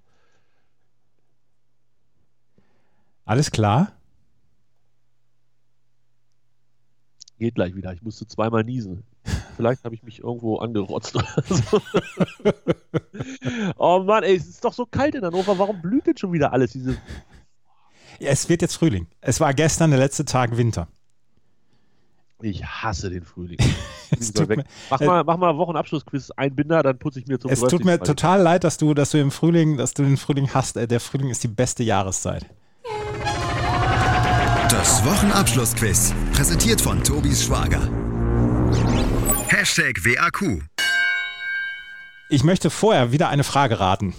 Alles 3.30 3.52
klar? 3.52 3.92
Geht 7.38 7.54
gleich 7.54 7.76
wieder. 7.76 7.92
Ich 7.92 8.02
musste 8.02 8.26
zweimal 8.26 8.64
niesen. 8.64 9.04
Vielleicht 9.54 9.84
habe 9.84 9.94
ich 9.94 10.02
mich 10.02 10.18
irgendwo 10.18 10.56
angerotzt 10.56 11.14
oder 11.14 11.28
so. 11.48 11.80
oh 13.76 14.00
Mann, 14.00 14.24
ey, 14.24 14.34
es 14.34 14.48
ist 14.48 14.64
doch 14.64 14.72
so 14.72 14.84
kalt 14.84 15.14
in 15.14 15.24
Hannover. 15.24 15.56
Warum 15.60 15.80
blüht 15.80 16.08
denn 16.08 16.16
schon 16.16 16.32
wieder 16.32 16.52
alles? 16.52 16.72
Diese 16.72 16.96
Ja, 18.18 18.30
es 18.30 18.48
wird 18.48 18.62
jetzt 18.62 18.74
Frühling. 18.74 19.06
Es 19.20 19.38
war 19.38 19.54
gestern 19.54 19.90
der 19.90 20.00
letzte 20.00 20.24
Tag 20.24 20.56
Winter. 20.56 20.88
ich 22.42 22.64
hasse 22.64 23.10
den 23.10 23.22
Frühling. 23.22 23.58
Tut 24.34 24.48
mir, 24.48 24.64
mach, 24.90 24.98
mal, 24.98 25.22
mach 25.22 25.36
mal 25.36 25.56
Wochenabschlussquiz 25.56 26.32
Einbinder, 26.32 26.82
dann 26.82 26.98
putze 26.98 27.20
ich 27.20 27.28
mir 27.28 27.38
zum 27.38 27.52
es 27.52 27.60
tut 27.60 27.84
30. 27.84 27.86
mir 27.86 28.00
total 28.00 28.42
leid, 28.42 28.64
dass 28.64 28.76
du, 28.76 28.92
dass 28.92 29.12
du 29.12 29.18
im 29.18 29.30
Frühling, 29.30 29.76
dass 29.76 29.94
du 29.94 30.02
den 30.02 30.16
Frühling 30.16 30.52
hast. 30.52 30.76
Äh, 30.76 30.88
Der 30.88 30.98
Frühling 30.98 31.30
ist 31.30 31.44
die 31.44 31.48
beste 31.48 31.84
Jahreszeit. 31.84 32.44
Das 34.70 35.04
Wochenabschlussquiz. 35.04 36.14
Präsentiert 36.32 36.80
von 36.80 37.02
Tobis 37.02 37.44
Schwager. 37.44 37.80
Hashtag 39.48 40.04
WAQ. 40.04 40.62
Ich 42.28 42.44
möchte 42.44 42.70
vorher 42.70 43.10
wieder 43.10 43.28
eine 43.30 43.42
Frage 43.42 43.80
raten. 43.80 44.14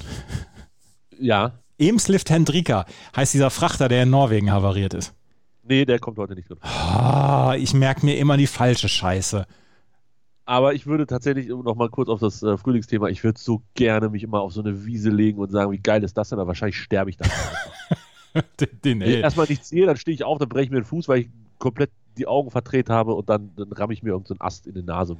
Ja, 1.17 1.53
Emslift 1.77 2.29
Hendrika 2.29 2.85
heißt 3.15 3.33
dieser 3.33 3.49
Frachter, 3.49 3.87
der 3.87 4.03
in 4.03 4.09
Norwegen 4.09 4.51
havariert 4.51 4.93
ist. 4.93 5.13
nee, 5.63 5.85
der 5.85 5.99
kommt 5.99 6.17
heute 6.17 6.35
nicht 6.35 6.49
drin. 6.49 6.57
Ah, 6.63 7.55
ich 7.57 7.73
merke 7.73 8.05
mir 8.05 8.17
immer 8.17 8.35
die 8.35 8.47
falsche 8.47 8.89
Scheiße. 8.89 9.45
Aber 10.43 10.73
ich 10.73 10.85
würde 10.85 11.07
tatsächlich 11.07 11.47
noch 11.47 11.75
mal 11.75 11.89
kurz 11.89 12.09
auf 12.09 12.19
das 12.19 12.43
äh, 12.43 12.57
Frühlingsthema, 12.57 13.07
ich 13.07 13.23
würde 13.23 13.39
so 13.39 13.61
gerne 13.73 14.09
mich 14.09 14.23
immer 14.23 14.41
auf 14.41 14.51
so 14.51 14.61
eine 14.61 14.85
Wiese 14.85 15.11
legen 15.11 15.39
und 15.39 15.49
sagen, 15.49 15.71
wie 15.71 15.79
geil 15.79 16.03
ist 16.03 16.17
das 16.17 16.27
denn? 16.27 16.39
Aber 16.39 16.49
wahrscheinlich 16.49 16.77
sterbe 16.77 17.09
ich 17.09 17.15
dann. 17.15 17.31
Den, 18.59 18.69
den, 18.83 18.99
Wenn 19.01 19.09
ich 19.09 19.15
ey. 19.15 19.21
erstmal 19.21 19.47
nicht 19.47 19.65
sehe, 19.65 19.85
dann 19.85 19.97
stehe 19.97 20.15
ich 20.15 20.23
auf, 20.23 20.37
dann 20.37 20.47
breche 20.47 20.65
ich 20.65 20.71
mir 20.71 20.79
den 20.79 20.85
Fuß, 20.85 21.07
weil 21.09 21.19
ich 21.19 21.29
komplett 21.57 21.91
die 22.17 22.27
Augen 22.27 22.51
verdreht 22.51 22.89
habe 22.89 23.13
und 23.13 23.29
dann, 23.29 23.51
dann 23.55 23.71
ramme 23.71 23.93
ich 23.93 24.03
mir 24.03 24.11
irgendeinen 24.11 24.37
so 24.37 24.45
Ast 24.45 24.67
in 24.67 24.73
die 24.73 24.83
Nase. 24.83 25.17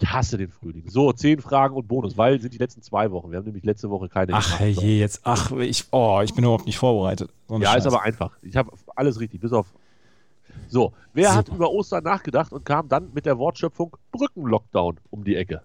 Ich 0.00 0.08
hasse 0.08 0.38
den 0.38 0.50
Frühling. 0.50 0.88
So, 0.88 1.12
zehn 1.12 1.40
Fragen 1.40 1.74
und 1.74 1.88
Bonus, 1.88 2.16
weil 2.16 2.40
sind 2.40 2.54
die 2.54 2.58
letzten 2.58 2.82
zwei 2.82 3.10
Wochen. 3.10 3.30
Wir 3.30 3.38
haben 3.38 3.46
nämlich 3.46 3.64
letzte 3.64 3.90
Woche 3.90 4.08
keine. 4.08 4.32
Ach 4.34 4.60
je, 4.60 5.00
jetzt, 5.00 5.20
ach, 5.24 5.50
ich, 5.52 5.86
oh, 5.90 6.20
ich 6.22 6.34
bin 6.34 6.44
überhaupt 6.44 6.66
nicht 6.66 6.78
vorbereitet. 6.78 7.30
So 7.48 7.58
ja, 7.58 7.72
Scheiß. 7.72 7.84
ist 7.84 7.92
aber 7.92 8.02
einfach. 8.02 8.36
Ich 8.42 8.56
habe 8.56 8.70
alles 8.94 9.18
richtig, 9.18 9.40
bis 9.40 9.52
auf. 9.52 9.72
So, 10.68 10.92
wer 11.14 11.28
Super. 11.28 11.38
hat 11.38 11.48
über 11.48 11.70
Ostern 11.70 12.04
nachgedacht 12.04 12.52
und 12.52 12.64
kam 12.64 12.88
dann 12.88 13.10
mit 13.12 13.26
der 13.26 13.38
Wortschöpfung 13.38 13.96
Brückenlockdown 14.12 14.98
um 15.10 15.24
die 15.24 15.34
Ecke? 15.34 15.62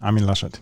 Armin 0.00 0.24
Laschet. 0.24 0.60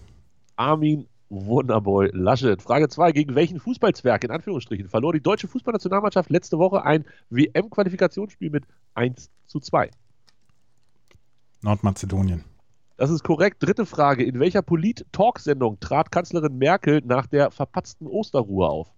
Armin 0.56 1.06
Wunderboy 1.28 2.11
Laschet. 2.12 2.61
Frage 2.62 2.88
2. 2.88 3.12
Gegen 3.12 3.35
welchen 3.35 3.59
Fußballzwerg 3.59 4.25
in 4.25 4.30
Anführungsstrichen 4.30 4.88
verlor 4.88 5.12
die 5.12 5.21
deutsche 5.21 5.49
Fußballnationalmannschaft 5.49 6.30
letzte 6.30 6.59
Woche 6.59 6.85
ein 6.85 7.04
WM-Qualifikationsspiel 7.30 8.50
mit 8.50 8.64
1 8.95 9.30
zu 9.47 9.61
2? 9.61 9.90
Nordmazedonien. 11.62 12.45
Das 12.97 13.11
ist 13.11 13.25
korrekt. 13.25 13.62
Dritte 13.62 13.87
Frage. 13.87 14.25
In 14.25 14.40
welcher 14.40 14.62
Polit-Talk-Sendung 14.62 15.80
trat 15.80 16.11
Kanzlerin 16.11 16.56
Merkel 16.56 17.02
nach 17.04 17.26
der 17.26 17.50
verpatzten 17.50 18.06
Osterruhe 18.06 18.68
auf? 18.68 18.92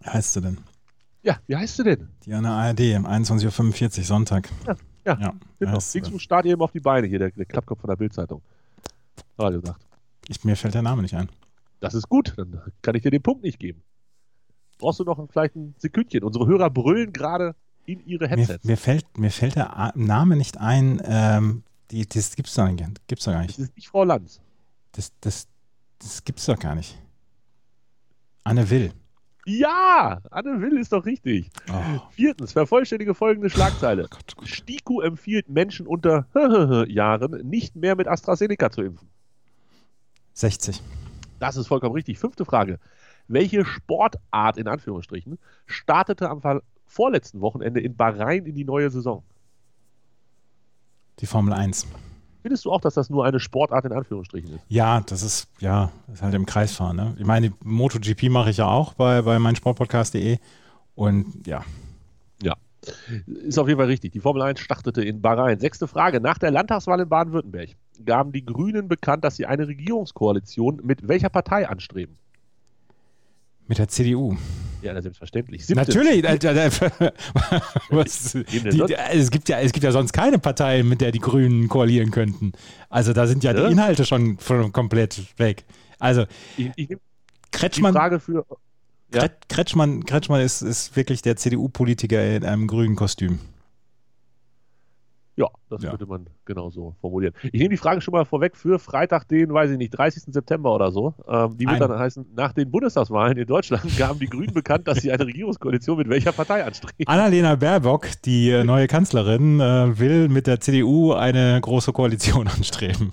Wie 0.00 0.10
heißt 0.10 0.32
sie 0.32 0.40
denn? 0.40 0.58
Ja, 1.22 1.38
wie 1.46 1.56
heißt 1.56 1.76
sie 1.76 1.84
denn? 1.84 2.08
Die 2.24 2.32
an 2.32 2.44
der 2.44 2.52
ARD, 2.52 2.80
um 2.96 3.06
21.45 3.06 3.98
Uhr 3.98 4.04
Sonntag. 4.04 4.48
Ja, 4.66 4.76
ja, 5.04 5.18
ja 5.20 5.34
genau. 5.58 5.80
Start 5.80 6.46
eben 6.46 6.62
auf 6.62 6.72
die 6.72 6.80
Beine 6.80 7.06
hier, 7.06 7.18
der, 7.18 7.30
der 7.30 7.44
Klappkopf 7.44 7.80
von 7.80 7.88
der 7.88 7.96
Bildzeitung. 7.96 8.40
War 9.38 9.52
gesagt. 9.52 9.86
Ich, 10.28 10.44
mir 10.44 10.56
fällt 10.56 10.74
der 10.74 10.82
Name 10.82 11.02
nicht 11.02 11.14
ein. 11.14 11.30
Das 11.80 11.94
ist 11.94 12.08
gut, 12.08 12.34
dann 12.36 12.60
kann 12.82 12.94
ich 12.94 13.02
dir 13.02 13.10
den 13.10 13.22
Punkt 13.22 13.42
nicht 13.42 13.58
geben. 13.58 13.82
Brauchst 14.78 15.00
du 15.00 15.04
noch 15.04 15.24
vielleicht 15.30 15.56
ein 15.56 15.74
Sekündchen? 15.78 16.22
Unsere 16.22 16.46
Hörer 16.46 16.70
brüllen 16.70 17.12
gerade 17.12 17.54
in 17.86 18.04
ihre 18.04 18.28
Headsets. 18.28 18.64
Mir, 18.64 18.72
mir, 18.72 18.76
fällt, 18.76 19.18
mir 19.18 19.30
fällt 19.30 19.56
der 19.56 19.92
Name 19.94 20.36
nicht 20.36 20.58
ein. 20.58 21.00
Ähm, 21.04 21.62
die, 21.90 22.06
das 22.06 22.36
gibt's 22.36 22.54
doch, 22.54 22.68
gibt's 23.06 23.24
doch 23.24 23.32
gar 23.32 23.42
nicht. 23.42 23.58
Das 23.58 23.58
ist 23.58 23.76
nicht 23.76 23.88
Frau 23.88 24.04
Lanz. 24.04 24.40
Das, 24.92 25.12
das, 25.20 25.48
das 25.98 26.24
gibt's 26.24 26.46
doch 26.46 26.58
gar 26.58 26.74
nicht. 26.74 27.00
Anne 28.44 28.68
Will. 28.70 28.92
Ja, 29.46 30.20
Anne 30.30 30.60
Will 30.60 30.78
ist 30.78 30.92
doch 30.92 31.06
richtig. 31.06 31.50
Oh. 31.70 32.00
Viertens, 32.10 32.52
vervollständige 32.52 33.14
folgende 33.14 33.48
Schlagzeile. 33.48 34.04
Oh 34.04 34.08
Gott, 34.10 34.34
oh 34.36 34.40
Gott. 34.40 34.48
STIKO 34.48 35.00
empfiehlt 35.00 35.48
Menschen 35.48 35.86
unter 35.86 36.26
Jahren 36.88 37.48
nicht 37.48 37.74
mehr 37.74 37.96
mit 37.96 38.08
AstraZeneca 38.08 38.70
zu 38.70 38.82
impfen. 38.82 39.08
60. 40.38 40.82
Das 41.40 41.56
ist 41.56 41.66
vollkommen 41.66 41.94
richtig. 41.94 42.18
Fünfte 42.18 42.44
Frage. 42.44 42.78
Welche 43.26 43.64
Sportart 43.64 44.56
in 44.56 44.68
Anführungsstrichen 44.68 45.38
startete 45.66 46.30
am 46.30 46.40
vorletzten 46.86 47.40
Wochenende 47.40 47.80
in 47.80 47.96
Bahrain 47.96 48.46
in 48.46 48.54
die 48.54 48.64
neue 48.64 48.90
Saison? 48.90 49.22
Die 51.18 51.26
Formel 51.26 51.52
1. 51.52 51.86
Findest 52.42 52.64
du 52.64 52.72
auch, 52.72 52.80
dass 52.80 52.94
das 52.94 53.10
nur 53.10 53.26
eine 53.26 53.40
Sportart 53.40 53.84
in 53.84 53.92
Anführungsstrichen 53.92 54.54
ist? 54.54 54.64
Ja, 54.68 55.00
das 55.00 55.22
ist, 55.22 55.48
ja, 55.58 55.90
ist 56.12 56.22
halt 56.22 56.34
im 56.34 56.46
Kreisfahren. 56.46 56.96
Ne? 56.96 57.16
Ich 57.18 57.26
meine, 57.26 57.52
MotoGP 57.64 58.30
mache 58.30 58.50
ich 58.50 58.58
ja 58.58 58.66
auch 58.66 58.94
bei, 58.94 59.22
bei 59.22 59.38
meinsportpodcast.de 59.38 60.38
und 60.94 61.46
ja. 61.46 61.64
Ja, 62.42 62.54
ist 63.26 63.58
auf 63.58 63.66
jeden 63.66 63.78
Fall 63.78 63.88
richtig. 63.88 64.12
Die 64.12 64.20
Formel 64.20 64.42
1 64.42 64.60
startete 64.60 65.02
in 65.02 65.20
Bahrain. 65.20 65.58
Sechste 65.58 65.88
Frage. 65.88 66.20
Nach 66.20 66.38
der 66.38 66.52
Landtagswahl 66.52 67.00
in 67.00 67.08
Baden-Württemberg 67.08 67.70
gaben 68.04 68.32
die 68.32 68.44
Grünen 68.44 68.88
bekannt, 68.88 69.24
dass 69.24 69.36
sie 69.36 69.46
eine 69.46 69.68
Regierungskoalition 69.68 70.80
mit 70.84 71.08
welcher 71.08 71.28
Partei 71.28 71.68
anstreben? 71.68 72.16
Mit 73.66 73.78
der 73.78 73.88
CDU. 73.88 74.36
Ja, 74.80 75.00
selbstverständlich. 75.02 75.66
Siebte. 75.66 75.84
Natürlich. 75.84 76.22
Was, 77.90 78.32
die, 78.32 78.94
es, 79.12 79.30
gibt 79.30 79.48
ja, 79.48 79.60
es 79.60 79.72
gibt 79.72 79.84
ja 79.84 79.92
sonst 79.92 80.12
keine 80.12 80.38
Partei, 80.38 80.82
mit 80.82 81.00
der 81.00 81.12
die 81.12 81.18
Grünen 81.18 81.68
koalieren 81.68 82.10
könnten. 82.10 82.52
Also 82.88 83.12
da 83.12 83.26
sind 83.26 83.44
ja, 83.44 83.52
ja. 83.52 83.66
die 83.66 83.72
Inhalte 83.72 84.06
schon, 84.06 84.38
schon 84.40 84.72
komplett 84.72 85.20
weg. 85.38 85.64
Also 85.98 86.24
ich, 86.56 86.70
ich 86.76 86.96
Kretschmann, 87.50 87.92
Frage 87.92 88.20
für, 88.20 88.46
ja? 89.12 89.28
Kretschmann, 89.48 90.04
Kretschmann 90.04 90.40
ist, 90.40 90.62
ist 90.62 90.96
wirklich 90.96 91.22
der 91.22 91.36
CDU-Politiker 91.36 92.36
in 92.36 92.44
einem 92.44 92.66
grünen 92.66 92.96
Kostüm. 92.96 93.38
Ja, 95.38 95.46
das 95.70 95.84
ja. 95.84 95.90
könnte 95.90 96.06
man 96.06 96.26
genauso 96.44 96.96
formulieren. 97.00 97.32
Ich 97.44 97.60
nehme 97.60 97.68
die 97.68 97.76
Frage 97.76 98.00
schon 98.00 98.10
mal 98.10 98.24
vorweg 98.24 98.56
für 98.56 98.80
Freitag, 98.80 99.28
den, 99.28 99.54
weiß 99.54 99.70
ich 99.70 99.78
nicht, 99.78 99.90
30. 99.90 100.34
September 100.34 100.74
oder 100.74 100.90
so. 100.90 101.14
Ähm, 101.28 101.56
die 101.56 101.64
wird 101.64 101.80
Ein. 101.80 101.88
dann 101.88 101.96
heißen, 101.96 102.26
nach 102.34 102.52
den 102.52 102.68
Bundestagswahlen 102.72 103.38
in 103.38 103.46
Deutschland 103.46 103.84
gaben 103.98 104.18
die 104.18 104.26
Grünen 104.26 104.52
bekannt, 104.52 104.88
dass 104.88 104.98
sie 104.98 105.12
eine 105.12 105.24
Regierungskoalition 105.24 105.96
mit 105.96 106.08
welcher 106.08 106.32
Partei 106.32 106.64
anstreben. 106.64 107.06
Annalena 107.06 107.54
Baerbock, 107.54 108.08
die 108.24 108.50
äh, 108.50 108.64
neue 108.64 108.88
Kanzlerin, 108.88 109.60
äh, 109.60 109.96
will 109.96 110.28
mit 110.28 110.48
der 110.48 110.58
CDU 110.58 111.12
eine 111.12 111.60
große 111.60 111.92
Koalition 111.92 112.48
anstreben. 112.56 113.12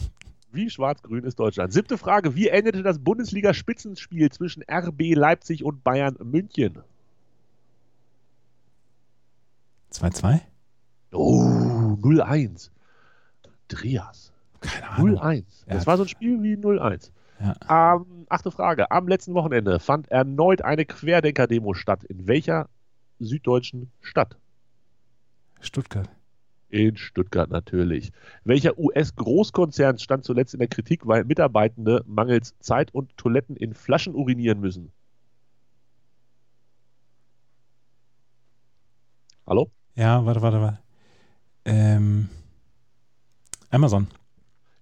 Wie 0.52 0.72
schwarz-grün 0.72 1.26
ist 1.26 1.40
Deutschland? 1.40 1.74
Siebte 1.74 1.96
Frage. 2.00 2.36
Wie 2.36 2.48
endete 2.48 2.82
das 2.82 2.98
Bundesliga-Spitzenspiel 2.98 4.32
zwischen 4.32 4.64
RB 4.64 5.14
Leipzig 5.14 5.64
und 5.64 5.84
Bayern 5.84 6.18
München? 6.24 6.80
2-2? 9.94 10.40
Oh, 11.16 11.98
0-1. 12.02 12.70
Andreas. 13.70 14.34
Keine 14.62 14.90
Ahnung. 14.90 15.18
0-1. 15.18 15.44
Das 15.68 15.84
ja. 15.84 15.88
war 15.88 15.98
so 15.98 16.04
ein 16.04 16.10
Spiel 16.10 16.42
wie 16.44 16.56
0-1. 16.56 17.12
Ja. 17.40 17.96
Ähm, 17.96 18.26
achte 18.30 18.52
Frage. 18.52 18.92
Am 18.92 19.08
letzten 19.08 19.34
Wochenende 19.34 19.80
fand 19.80 20.10
erneut 20.10 20.62
eine 20.62 20.86
Querdenker-Demo 20.86 21.74
statt. 21.74 22.04
In 22.04 22.28
welcher 22.28 22.70
süddeutschen 23.20 23.92
Stadt? 24.02 24.38
Stuttgart. 25.60 26.10
In 26.70 26.98
Stuttgart 26.98 27.50
natürlich. 27.50 28.12
Welcher 28.44 28.78
US-Großkonzern 28.78 30.00
stand 30.00 30.26
zuletzt 30.26 30.54
in 30.54 30.60
der 30.60 30.68
Kritik, 30.68 31.08
weil 31.08 31.24
Mitarbeitende 31.24 32.04
mangels 32.06 32.58
Zeit 32.60 32.94
und 32.94 33.16
Toiletten 33.18 33.56
in 33.56 33.74
Flaschen 33.74 34.16
urinieren 34.16 34.60
müssen? 34.60 34.92
Hallo? 39.48 39.72
Ja, 39.96 40.26
warte, 40.26 40.42
warte, 40.42 40.62
warte. 40.62 40.85
Ähm, 41.66 42.30
Amazon. 43.72 44.08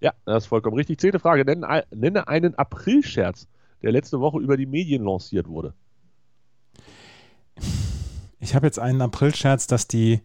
Ja, 0.02 0.14
das 0.26 0.44
ist 0.44 0.48
vollkommen 0.48 0.76
richtig. 0.76 1.00
Zehnte 1.00 1.20
Frage. 1.20 1.46
Nenne, 1.46 1.86
nenne 1.92 2.28
einen 2.28 2.56
April-Scherz, 2.56 3.48
der 3.82 3.94
letzte 3.94 4.20
Woche 4.20 4.40
über 4.40 4.58
die 4.58 4.66
Medien 4.66 5.04
lanciert 5.04 5.48
wurde. 5.48 5.74
Ich 8.40 8.54
habe 8.54 8.68
jetzt 8.68 8.80
einen 8.80 9.02
April-Scherz, 9.02 9.68
dass 9.68 9.88
die, 9.88 10.20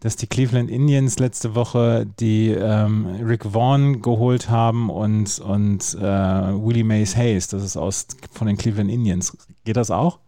dass 0.00 0.16
die 0.16 0.26
Cleveland 0.26 0.68
Indians 0.68 1.20
letzte 1.20 1.54
Woche 1.54 2.06
die 2.18 2.48
ähm, 2.48 3.06
Rick 3.24 3.44
Vaughn 3.44 4.02
geholt 4.02 4.50
haben 4.50 4.90
und, 4.90 5.38
und 5.38 5.94
äh, 5.94 6.02
Willie 6.02 6.82
Mays 6.82 7.14
Hayes. 7.16 7.46
Das 7.46 7.62
ist 7.62 7.76
aus 7.76 8.08
von 8.32 8.48
den 8.48 8.56
Cleveland 8.56 8.90
Indians. 8.90 9.36
Geht 9.64 9.76
das 9.76 9.92
auch? 9.92 10.18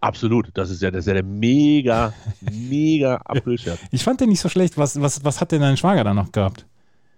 Absolut, 0.00 0.50
das 0.54 0.70
ist 0.70 0.82
ja, 0.82 0.90
das 0.90 1.00
ist 1.00 1.06
ja 1.06 1.14
der 1.14 1.24
mega, 1.24 2.12
mega 2.52 3.16
Aprilscherz. 3.24 3.80
Ich 3.90 4.04
fand 4.04 4.20
den 4.20 4.28
nicht 4.28 4.40
so 4.40 4.48
schlecht. 4.48 4.76
Was, 4.76 5.00
was, 5.00 5.24
was 5.24 5.40
hat 5.40 5.52
denn 5.52 5.62
dein 5.62 5.76
Schwager 5.76 6.04
da 6.04 6.14
noch 6.14 6.32
gehabt? 6.32 6.66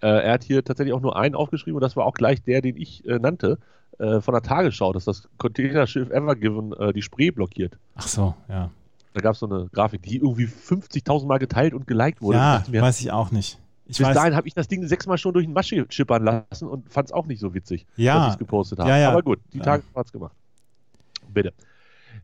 Äh, 0.00 0.06
er 0.06 0.32
hat 0.34 0.44
hier 0.44 0.64
tatsächlich 0.64 0.94
auch 0.94 1.00
nur 1.00 1.16
einen 1.16 1.34
aufgeschrieben 1.34 1.74
und 1.74 1.82
das 1.82 1.96
war 1.96 2.06
auch 2.06 2.14
gleich 2.14 2.42
der, 2.42 2.62
den 2.62 2.76
ich 2.76 3.04
äh, 3.06 3.18
nannte, 3.18 3.58
äh, 3.98 4.20
von 4.20 4.32
der 4.32 4.42
Tagesschau, 4.42 4.92
dass 4.92 5.04
das 5.04 5.28
Containerschiff 5.38 6.10
Evergiven 6.10 6.72
äh, 6.74 6.92
die 6.92 7.02
Spree 7.02 7.30
blockiert. 7.30 7.78
Ach 7.96 8.06
so, 8.06 8.34
ja. 8.48 8.70
Da 9.14 9.20
gab 9.20 9.32
es 9.32 9.40
so 9.40 9.46
eine 9.46 9.68
Grafik, 9.72 10.02
die 10.02 10.18
irgendwie 10.18 10.46
50.000 10.46 11.26
Mal 11.26 11.38
geteilt 11.38 11.74
und 11.74 11.86
geliked 11.88 12.22
wurde. 12.22 12.38
Ja, 12.38 12.62
mir, 12.70 12.82
weiß 12.82 13.00
ich 13.00 13.10
auch 13.10 13.32
nicht. 13.32 13.58
Ich 13.86 13.98
bis 13.98 14.06
weiß, 14.06 14.14
dahin 14.14 14.36
habe 14.36 14.46
ich 14.46 14.54
das 14.54 14.68
Ding 14.68 14.86
sechsmal 14.86 15.18
schon 15.18 15.32
durch 15.32 15.46
den 15.46 15.52
Masche 15.54 15.86
schippern 15.88 16.22
lassen 16.22 16.68
und 16.68 16.88
fand 16.92 17.08
es 17.08 17.12
auch 17.12 17.26
nicht 17.26 17.40
so 17.40 17.54
witzig, 17.54 17.86
ja, 17.96 18.14
dass 18.14 18.26
ich 18.26 18.32
es 18.34 18.38
gepostet 18.38 18.78
habe. 18.78 18.90
Ja, 18.90 18.98
ja. 18.98 19.10
Aber 19.10 19.22
gut, 19.22 19.40
die 19.52 19.58
Tage 19.58 19.82
ja. 19.82 19.98
hat 19.98 20.06
es 20.06 20.12
gemacht. 20.12 20.36
Bitte. 21.32 21.52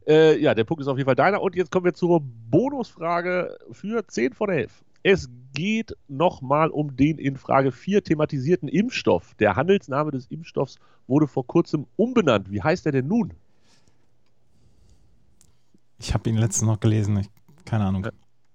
Äh, 0.07 0.38
ja, 0.38 0.55
der 0.55 0.64
Punkt 0.64 0.83
ist 0.83 0.88
auf 0.88 0.99
jeden 0.99 1.07
Fall 1.07 1.14
deiner. 1.14 1.40
Und 1.40 1.57
jetzt 1.57 1.71
kommen 1.71 1.85
wir 1.85 1.95
zur 1.95 2.21
Bonusfrage 2.21 3.57
für 3.73 4.07
10 4.07 4.35
von 4.35 4.51
11. 4.51 4.85
Es 5.03 5.29
geht 5.53 5.97
nochmal 6.09 6.71
um 6.71 6.97
den 6.97 7.19
in 7.19 7.37
Frage 7.37 7.73
4 7.73 8.03
thematisierten 8.05 8.69
Impfstoff. 8.69 9.35
Der 9.35 9.57
Handelsname 9.57 10.11
des 10.11 10.27
Impfstoffs 10.27 10.79
wurde 11.07 11.27
vor 11.27 11.47
kurzem 11.47 11.87
umbenannt. 11.97 12.51
Wie 12.51 12.62
heißt 12.62 12.87
er 12.87 12.93
denn 12.93 13.07
nun? 13.07 13.35
Ich 15.99 16.12
habe 16.12 16.29
ihn 16.29 16.37
letztens 16.37 16.67
noch 16.67 16.81
gelesen. 16.81 17.19
Ich, 17.19 17.29
keine 17.64 17.85
Ahnung. 17.85 18.07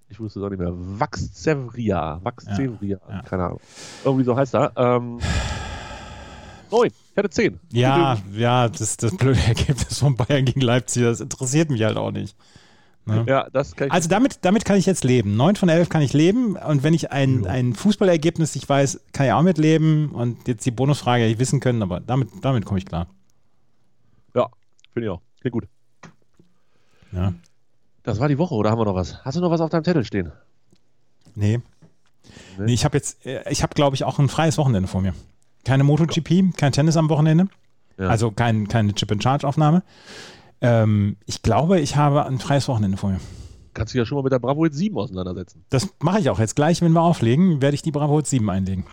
Ich 0.09 0.19
wusste 0.19 0.39
es 0.39 0.45
auch 0.45 0.49
nicht 0.49 0.59
mehr. 0.59 0.73
Vaxzevria. 0.73 2.19
Vaxzevria. 2.23 2.99
Ja, 3.07 3.15
ja. 3.15 3.21
Keine 3.21 3.45
Ahnung. 3.45 3.59
Irgendwie 4.03 4.23
so 4.23 4.35
heißt 4.35 4.55
er. 4.55 4.73
Ähm, 4.75 5.19
neun. 6.71 6.87
Ich 6.89 7.17
hatte 7.17 7.29
zehn. 7.29 7.59
Ja, 7.71 8.17
ja, 8.33 8.69
das, 8.69 8.97
das 8.97 9.15
blöde 9.15 9.39
Ergebnis 9.39 9.99
von 9.99 10.15
Bayern 10.15 10.45
gegen 10.45 10.61
Leipzig, 10.61 11.03
das 11.03 11.21
interessiert 11.21 11.69
mich 11.69 11.83
halt 11.83 11.97
auch 11.97 12.11
nicht. 12.11 12.35
Ne? 13.05 13.25
Ja, 13.27 13.49
das 13.51 13.75
kann 13.75 13.87
ich 13.87 13.93
also 13.93 14.07
damit, 14.07 14.39
damit 14.45 14.65
kann 14.65 14.77
ich 14.77 14.85
jetzt 14.85 15.03
leben. 15.03 15.35
Neun 15.35 15.55
von 15.55 15.69
elf 15.69 15.89
kann 15.89 16.01
ich 16.01 16.13
leben. 16.13 16.55
Und 16.55 16.83
wenn 16.83 16.93
ich 16.93 17.11
ein, 17.11 17.47
ein 17.47 17.73
Fußballergebnis 17.73 18.55
ich 18.55 18.67
weiß, 18.69 18.99
kann 19.13 19.25
ich 19.25 19.31
auch 19.31 19.41
mitleben. 19.41 20.09
Und 20.11 20.47
jetzt 20.47 20.65
die 20.65 20.71
Bonusfrage 20.71 21.23
hätte 21.23 21.33
ich 21.33 21.39
wissen 21.39 21.59
können, 21.59 21.81
aber 21.81 21.99
damit, 21.99 22.29
damit 22.41 22.65
komme 22.65 22.77
ich 22.77 22.85
klar. 22.85 23.07
Ja, 24.35 24.47
finde 24.93 25.07
ich 25.07 25.11
auch. 25.11 25.21
Klingt 25.41 25.53
gut. 25.53 25.67
Ja. 27.11 27.33
Das 28.03 28.19
war 28.19 28.27
die 28.27 28.37
Woche, 28.37 28.53
oder 28.53 28.69
haben 28.69 28.79
wir 28.79 28.85
noch 28.85 28.95
was? 28.95 29.23
Hast 29.23 29.37
du 29.37 29.41
noch 29.41 29.51
was 29.51 29.61
auf 29.61 29.69
deinem 29.69 29.83
Zettel 29.83 30.05
stehen? 30.05 30.31
Nee. 31.35 31.57
Nee? 32.57 32.65
nee 32.65 32.73
ich 32.73 32.85
habe 32.85 32.97
jetzt, 32.97 33.25
äh, 33.25 33.49
ich 33.49 33.63
habe 33.63 33.73
glaube 33.73 33.95
ich 33.95 34.03
auch 34.03 34.19
ein 34.19 34.29
freies 34.29 34.57
Wochenende 34.57 34.87
vor 34.87 35.01
mir. 35.01 35.13
Keine 35.69 35.83
MotoGP, 35.83 36.57
kein 36.57 36.71
Tennis 36.71 36.97
am 36.97 37.09
Wochenende. 37.09 37.47
Ja. 37.99 38.07
Also 38.07 38.31
kein, 38.31 38.67
keine 38.67 38.95
Chip-and-Charge-Aufnahme. 38.95 39.83
Ähm, 40.61 41.15
ich 41.27 41.43
glaube, 41.43 41.79
ich 41.79 41.95
habe 41.95 42.25
ein 42.25 42.39
freies 42.39 42.67
Wochenende 42.67 42.97
vor 42.97 43.11
mir. 43.11 43.19
Kannst 43.75 43.93
du 43.93 43.99
ja 43.99 44.05
schon 44.05 44.15
mal 44.17 44.23
mit 44.23 44.31
der 44.31 44.39
Bravo 44.39 44.67
7 44.67 44.97
auseinandersetzen. 44.97 45.63
Das 45.69 45.87
mache 46.01 46.19
ich 46.21 46.29
auch 46.31 46.39
jetzt 46.39 46.55
gleich, 46.55 46.81
wenn 46.81 46.91
wir 46.93 47.01
auflegen, 47.03 47.61
werde 47.61 47.75
ich 47.75 47.83
die 47.83 47.91
Bravo 47.91 48.19
7 48.19 48.49
einlegen. 48.49 48.83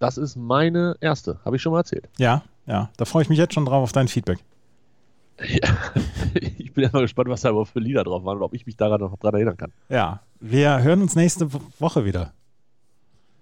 Das 0.00 0.18
ist 0.18 0.34
meine 0.34 0.96
erste, 1.00 1.38
habe 1.44 1.54
ich 1.54 1.62
schon 1.62 1.70
mal 1.70 1.78
erzählt. 1.78 2.08
Ja, 2.18 2.42
ja, 2.66 2.90
da 2.96 3.04
freue 3.04 3.22
ich 3.22 3.28
mich 3.28 3.38
jetzt 3.38 3.54
schon 3.54 3.64
drauf 3.64 3.84
auf 3.84 3.92
dein 3.92 4.08
Feedback. 4.08 4.40
Ja. 5.46 5.68
Ich 6.58 6.72
bin 6.74 6.82
ja 6.82 6.90
mal 6.92 7.02
gespannt, 7.02 7.28
was 7.28 7.42
da 7.42 7.50
überhaupt 7.50 7.70
für 7.70 7.78
Lieder 7.78 8.02
drauf 8.02 8.24
waren 8.24 8.38
und 8.38 8.42
ob 8.42 8.52
ich 8.54 8.66
mich 8.66 8.76
daran 8.76 9.00
noch 9.00 9.16
dran 9.18 9.34
erinnern 9.34 9.56
kann. 9.56 9.70
Ja, 9.88 10.22
wir 10.40 10.82
hören 10.82 11.02
uns 11.02 11.14
nächste 11.14 11.52
Wo- 11.54 11.60
Woche 11.78 12.04
wieder, 12.04 12.32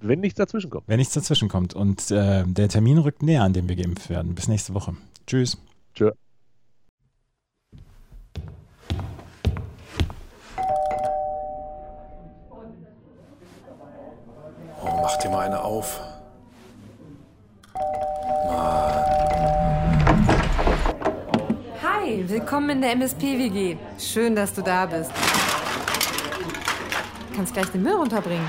Wenn 0.05 0.19
nichts 0.19 0.37
dazwischen 0.37 0.69
kommt. 0.69 0.89
wenn 0.89 0.99
nichts 0.99 1.15
dazwischen 1.15 1.49
kommt. 1.49 1.75
Und 1.75 2.11
äh, 2.11 2.43
der 2.45 2.69
Termin 2.69 2.99
rückt 2.99 3.23
näher, 3.23 3.45
an 3.45 3.53
dem 3.53 3.69
wir 3.69 3.77
geimpft 3.77 4.11
werden. 4.11 4.35
Bis 4.35 4.49
nächste 4.49 4.75
Woche. 4.75 4.97
Tschüss. 5.29 5.57
Tschö. 5.95 6.11
Oh, 14.83 15.01
mach 15.01 15.17
dir 15.19 15.31
mal 15.31 15.47
eine 15.47 15.63
auf. 15.63 16.01
Hi, 21.81 22.25
willkommen 22.29 22.71
in 22.71 22.81
der 22.81 22.93
MSP-WG. 22.97 23.77
Schön, 23.99 24.35
dass 24.35 24.53
du 24.53 24.63
da 24.63 24.87
bist. 24.87 25.13
Kannst 27.37 27.55
gleich 27.55 27.69
den 27.69 27.85
Müll 27.85 27.95
runterbringen. 27.95 28.49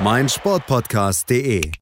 meinsportpodcast.de 0.00 1.77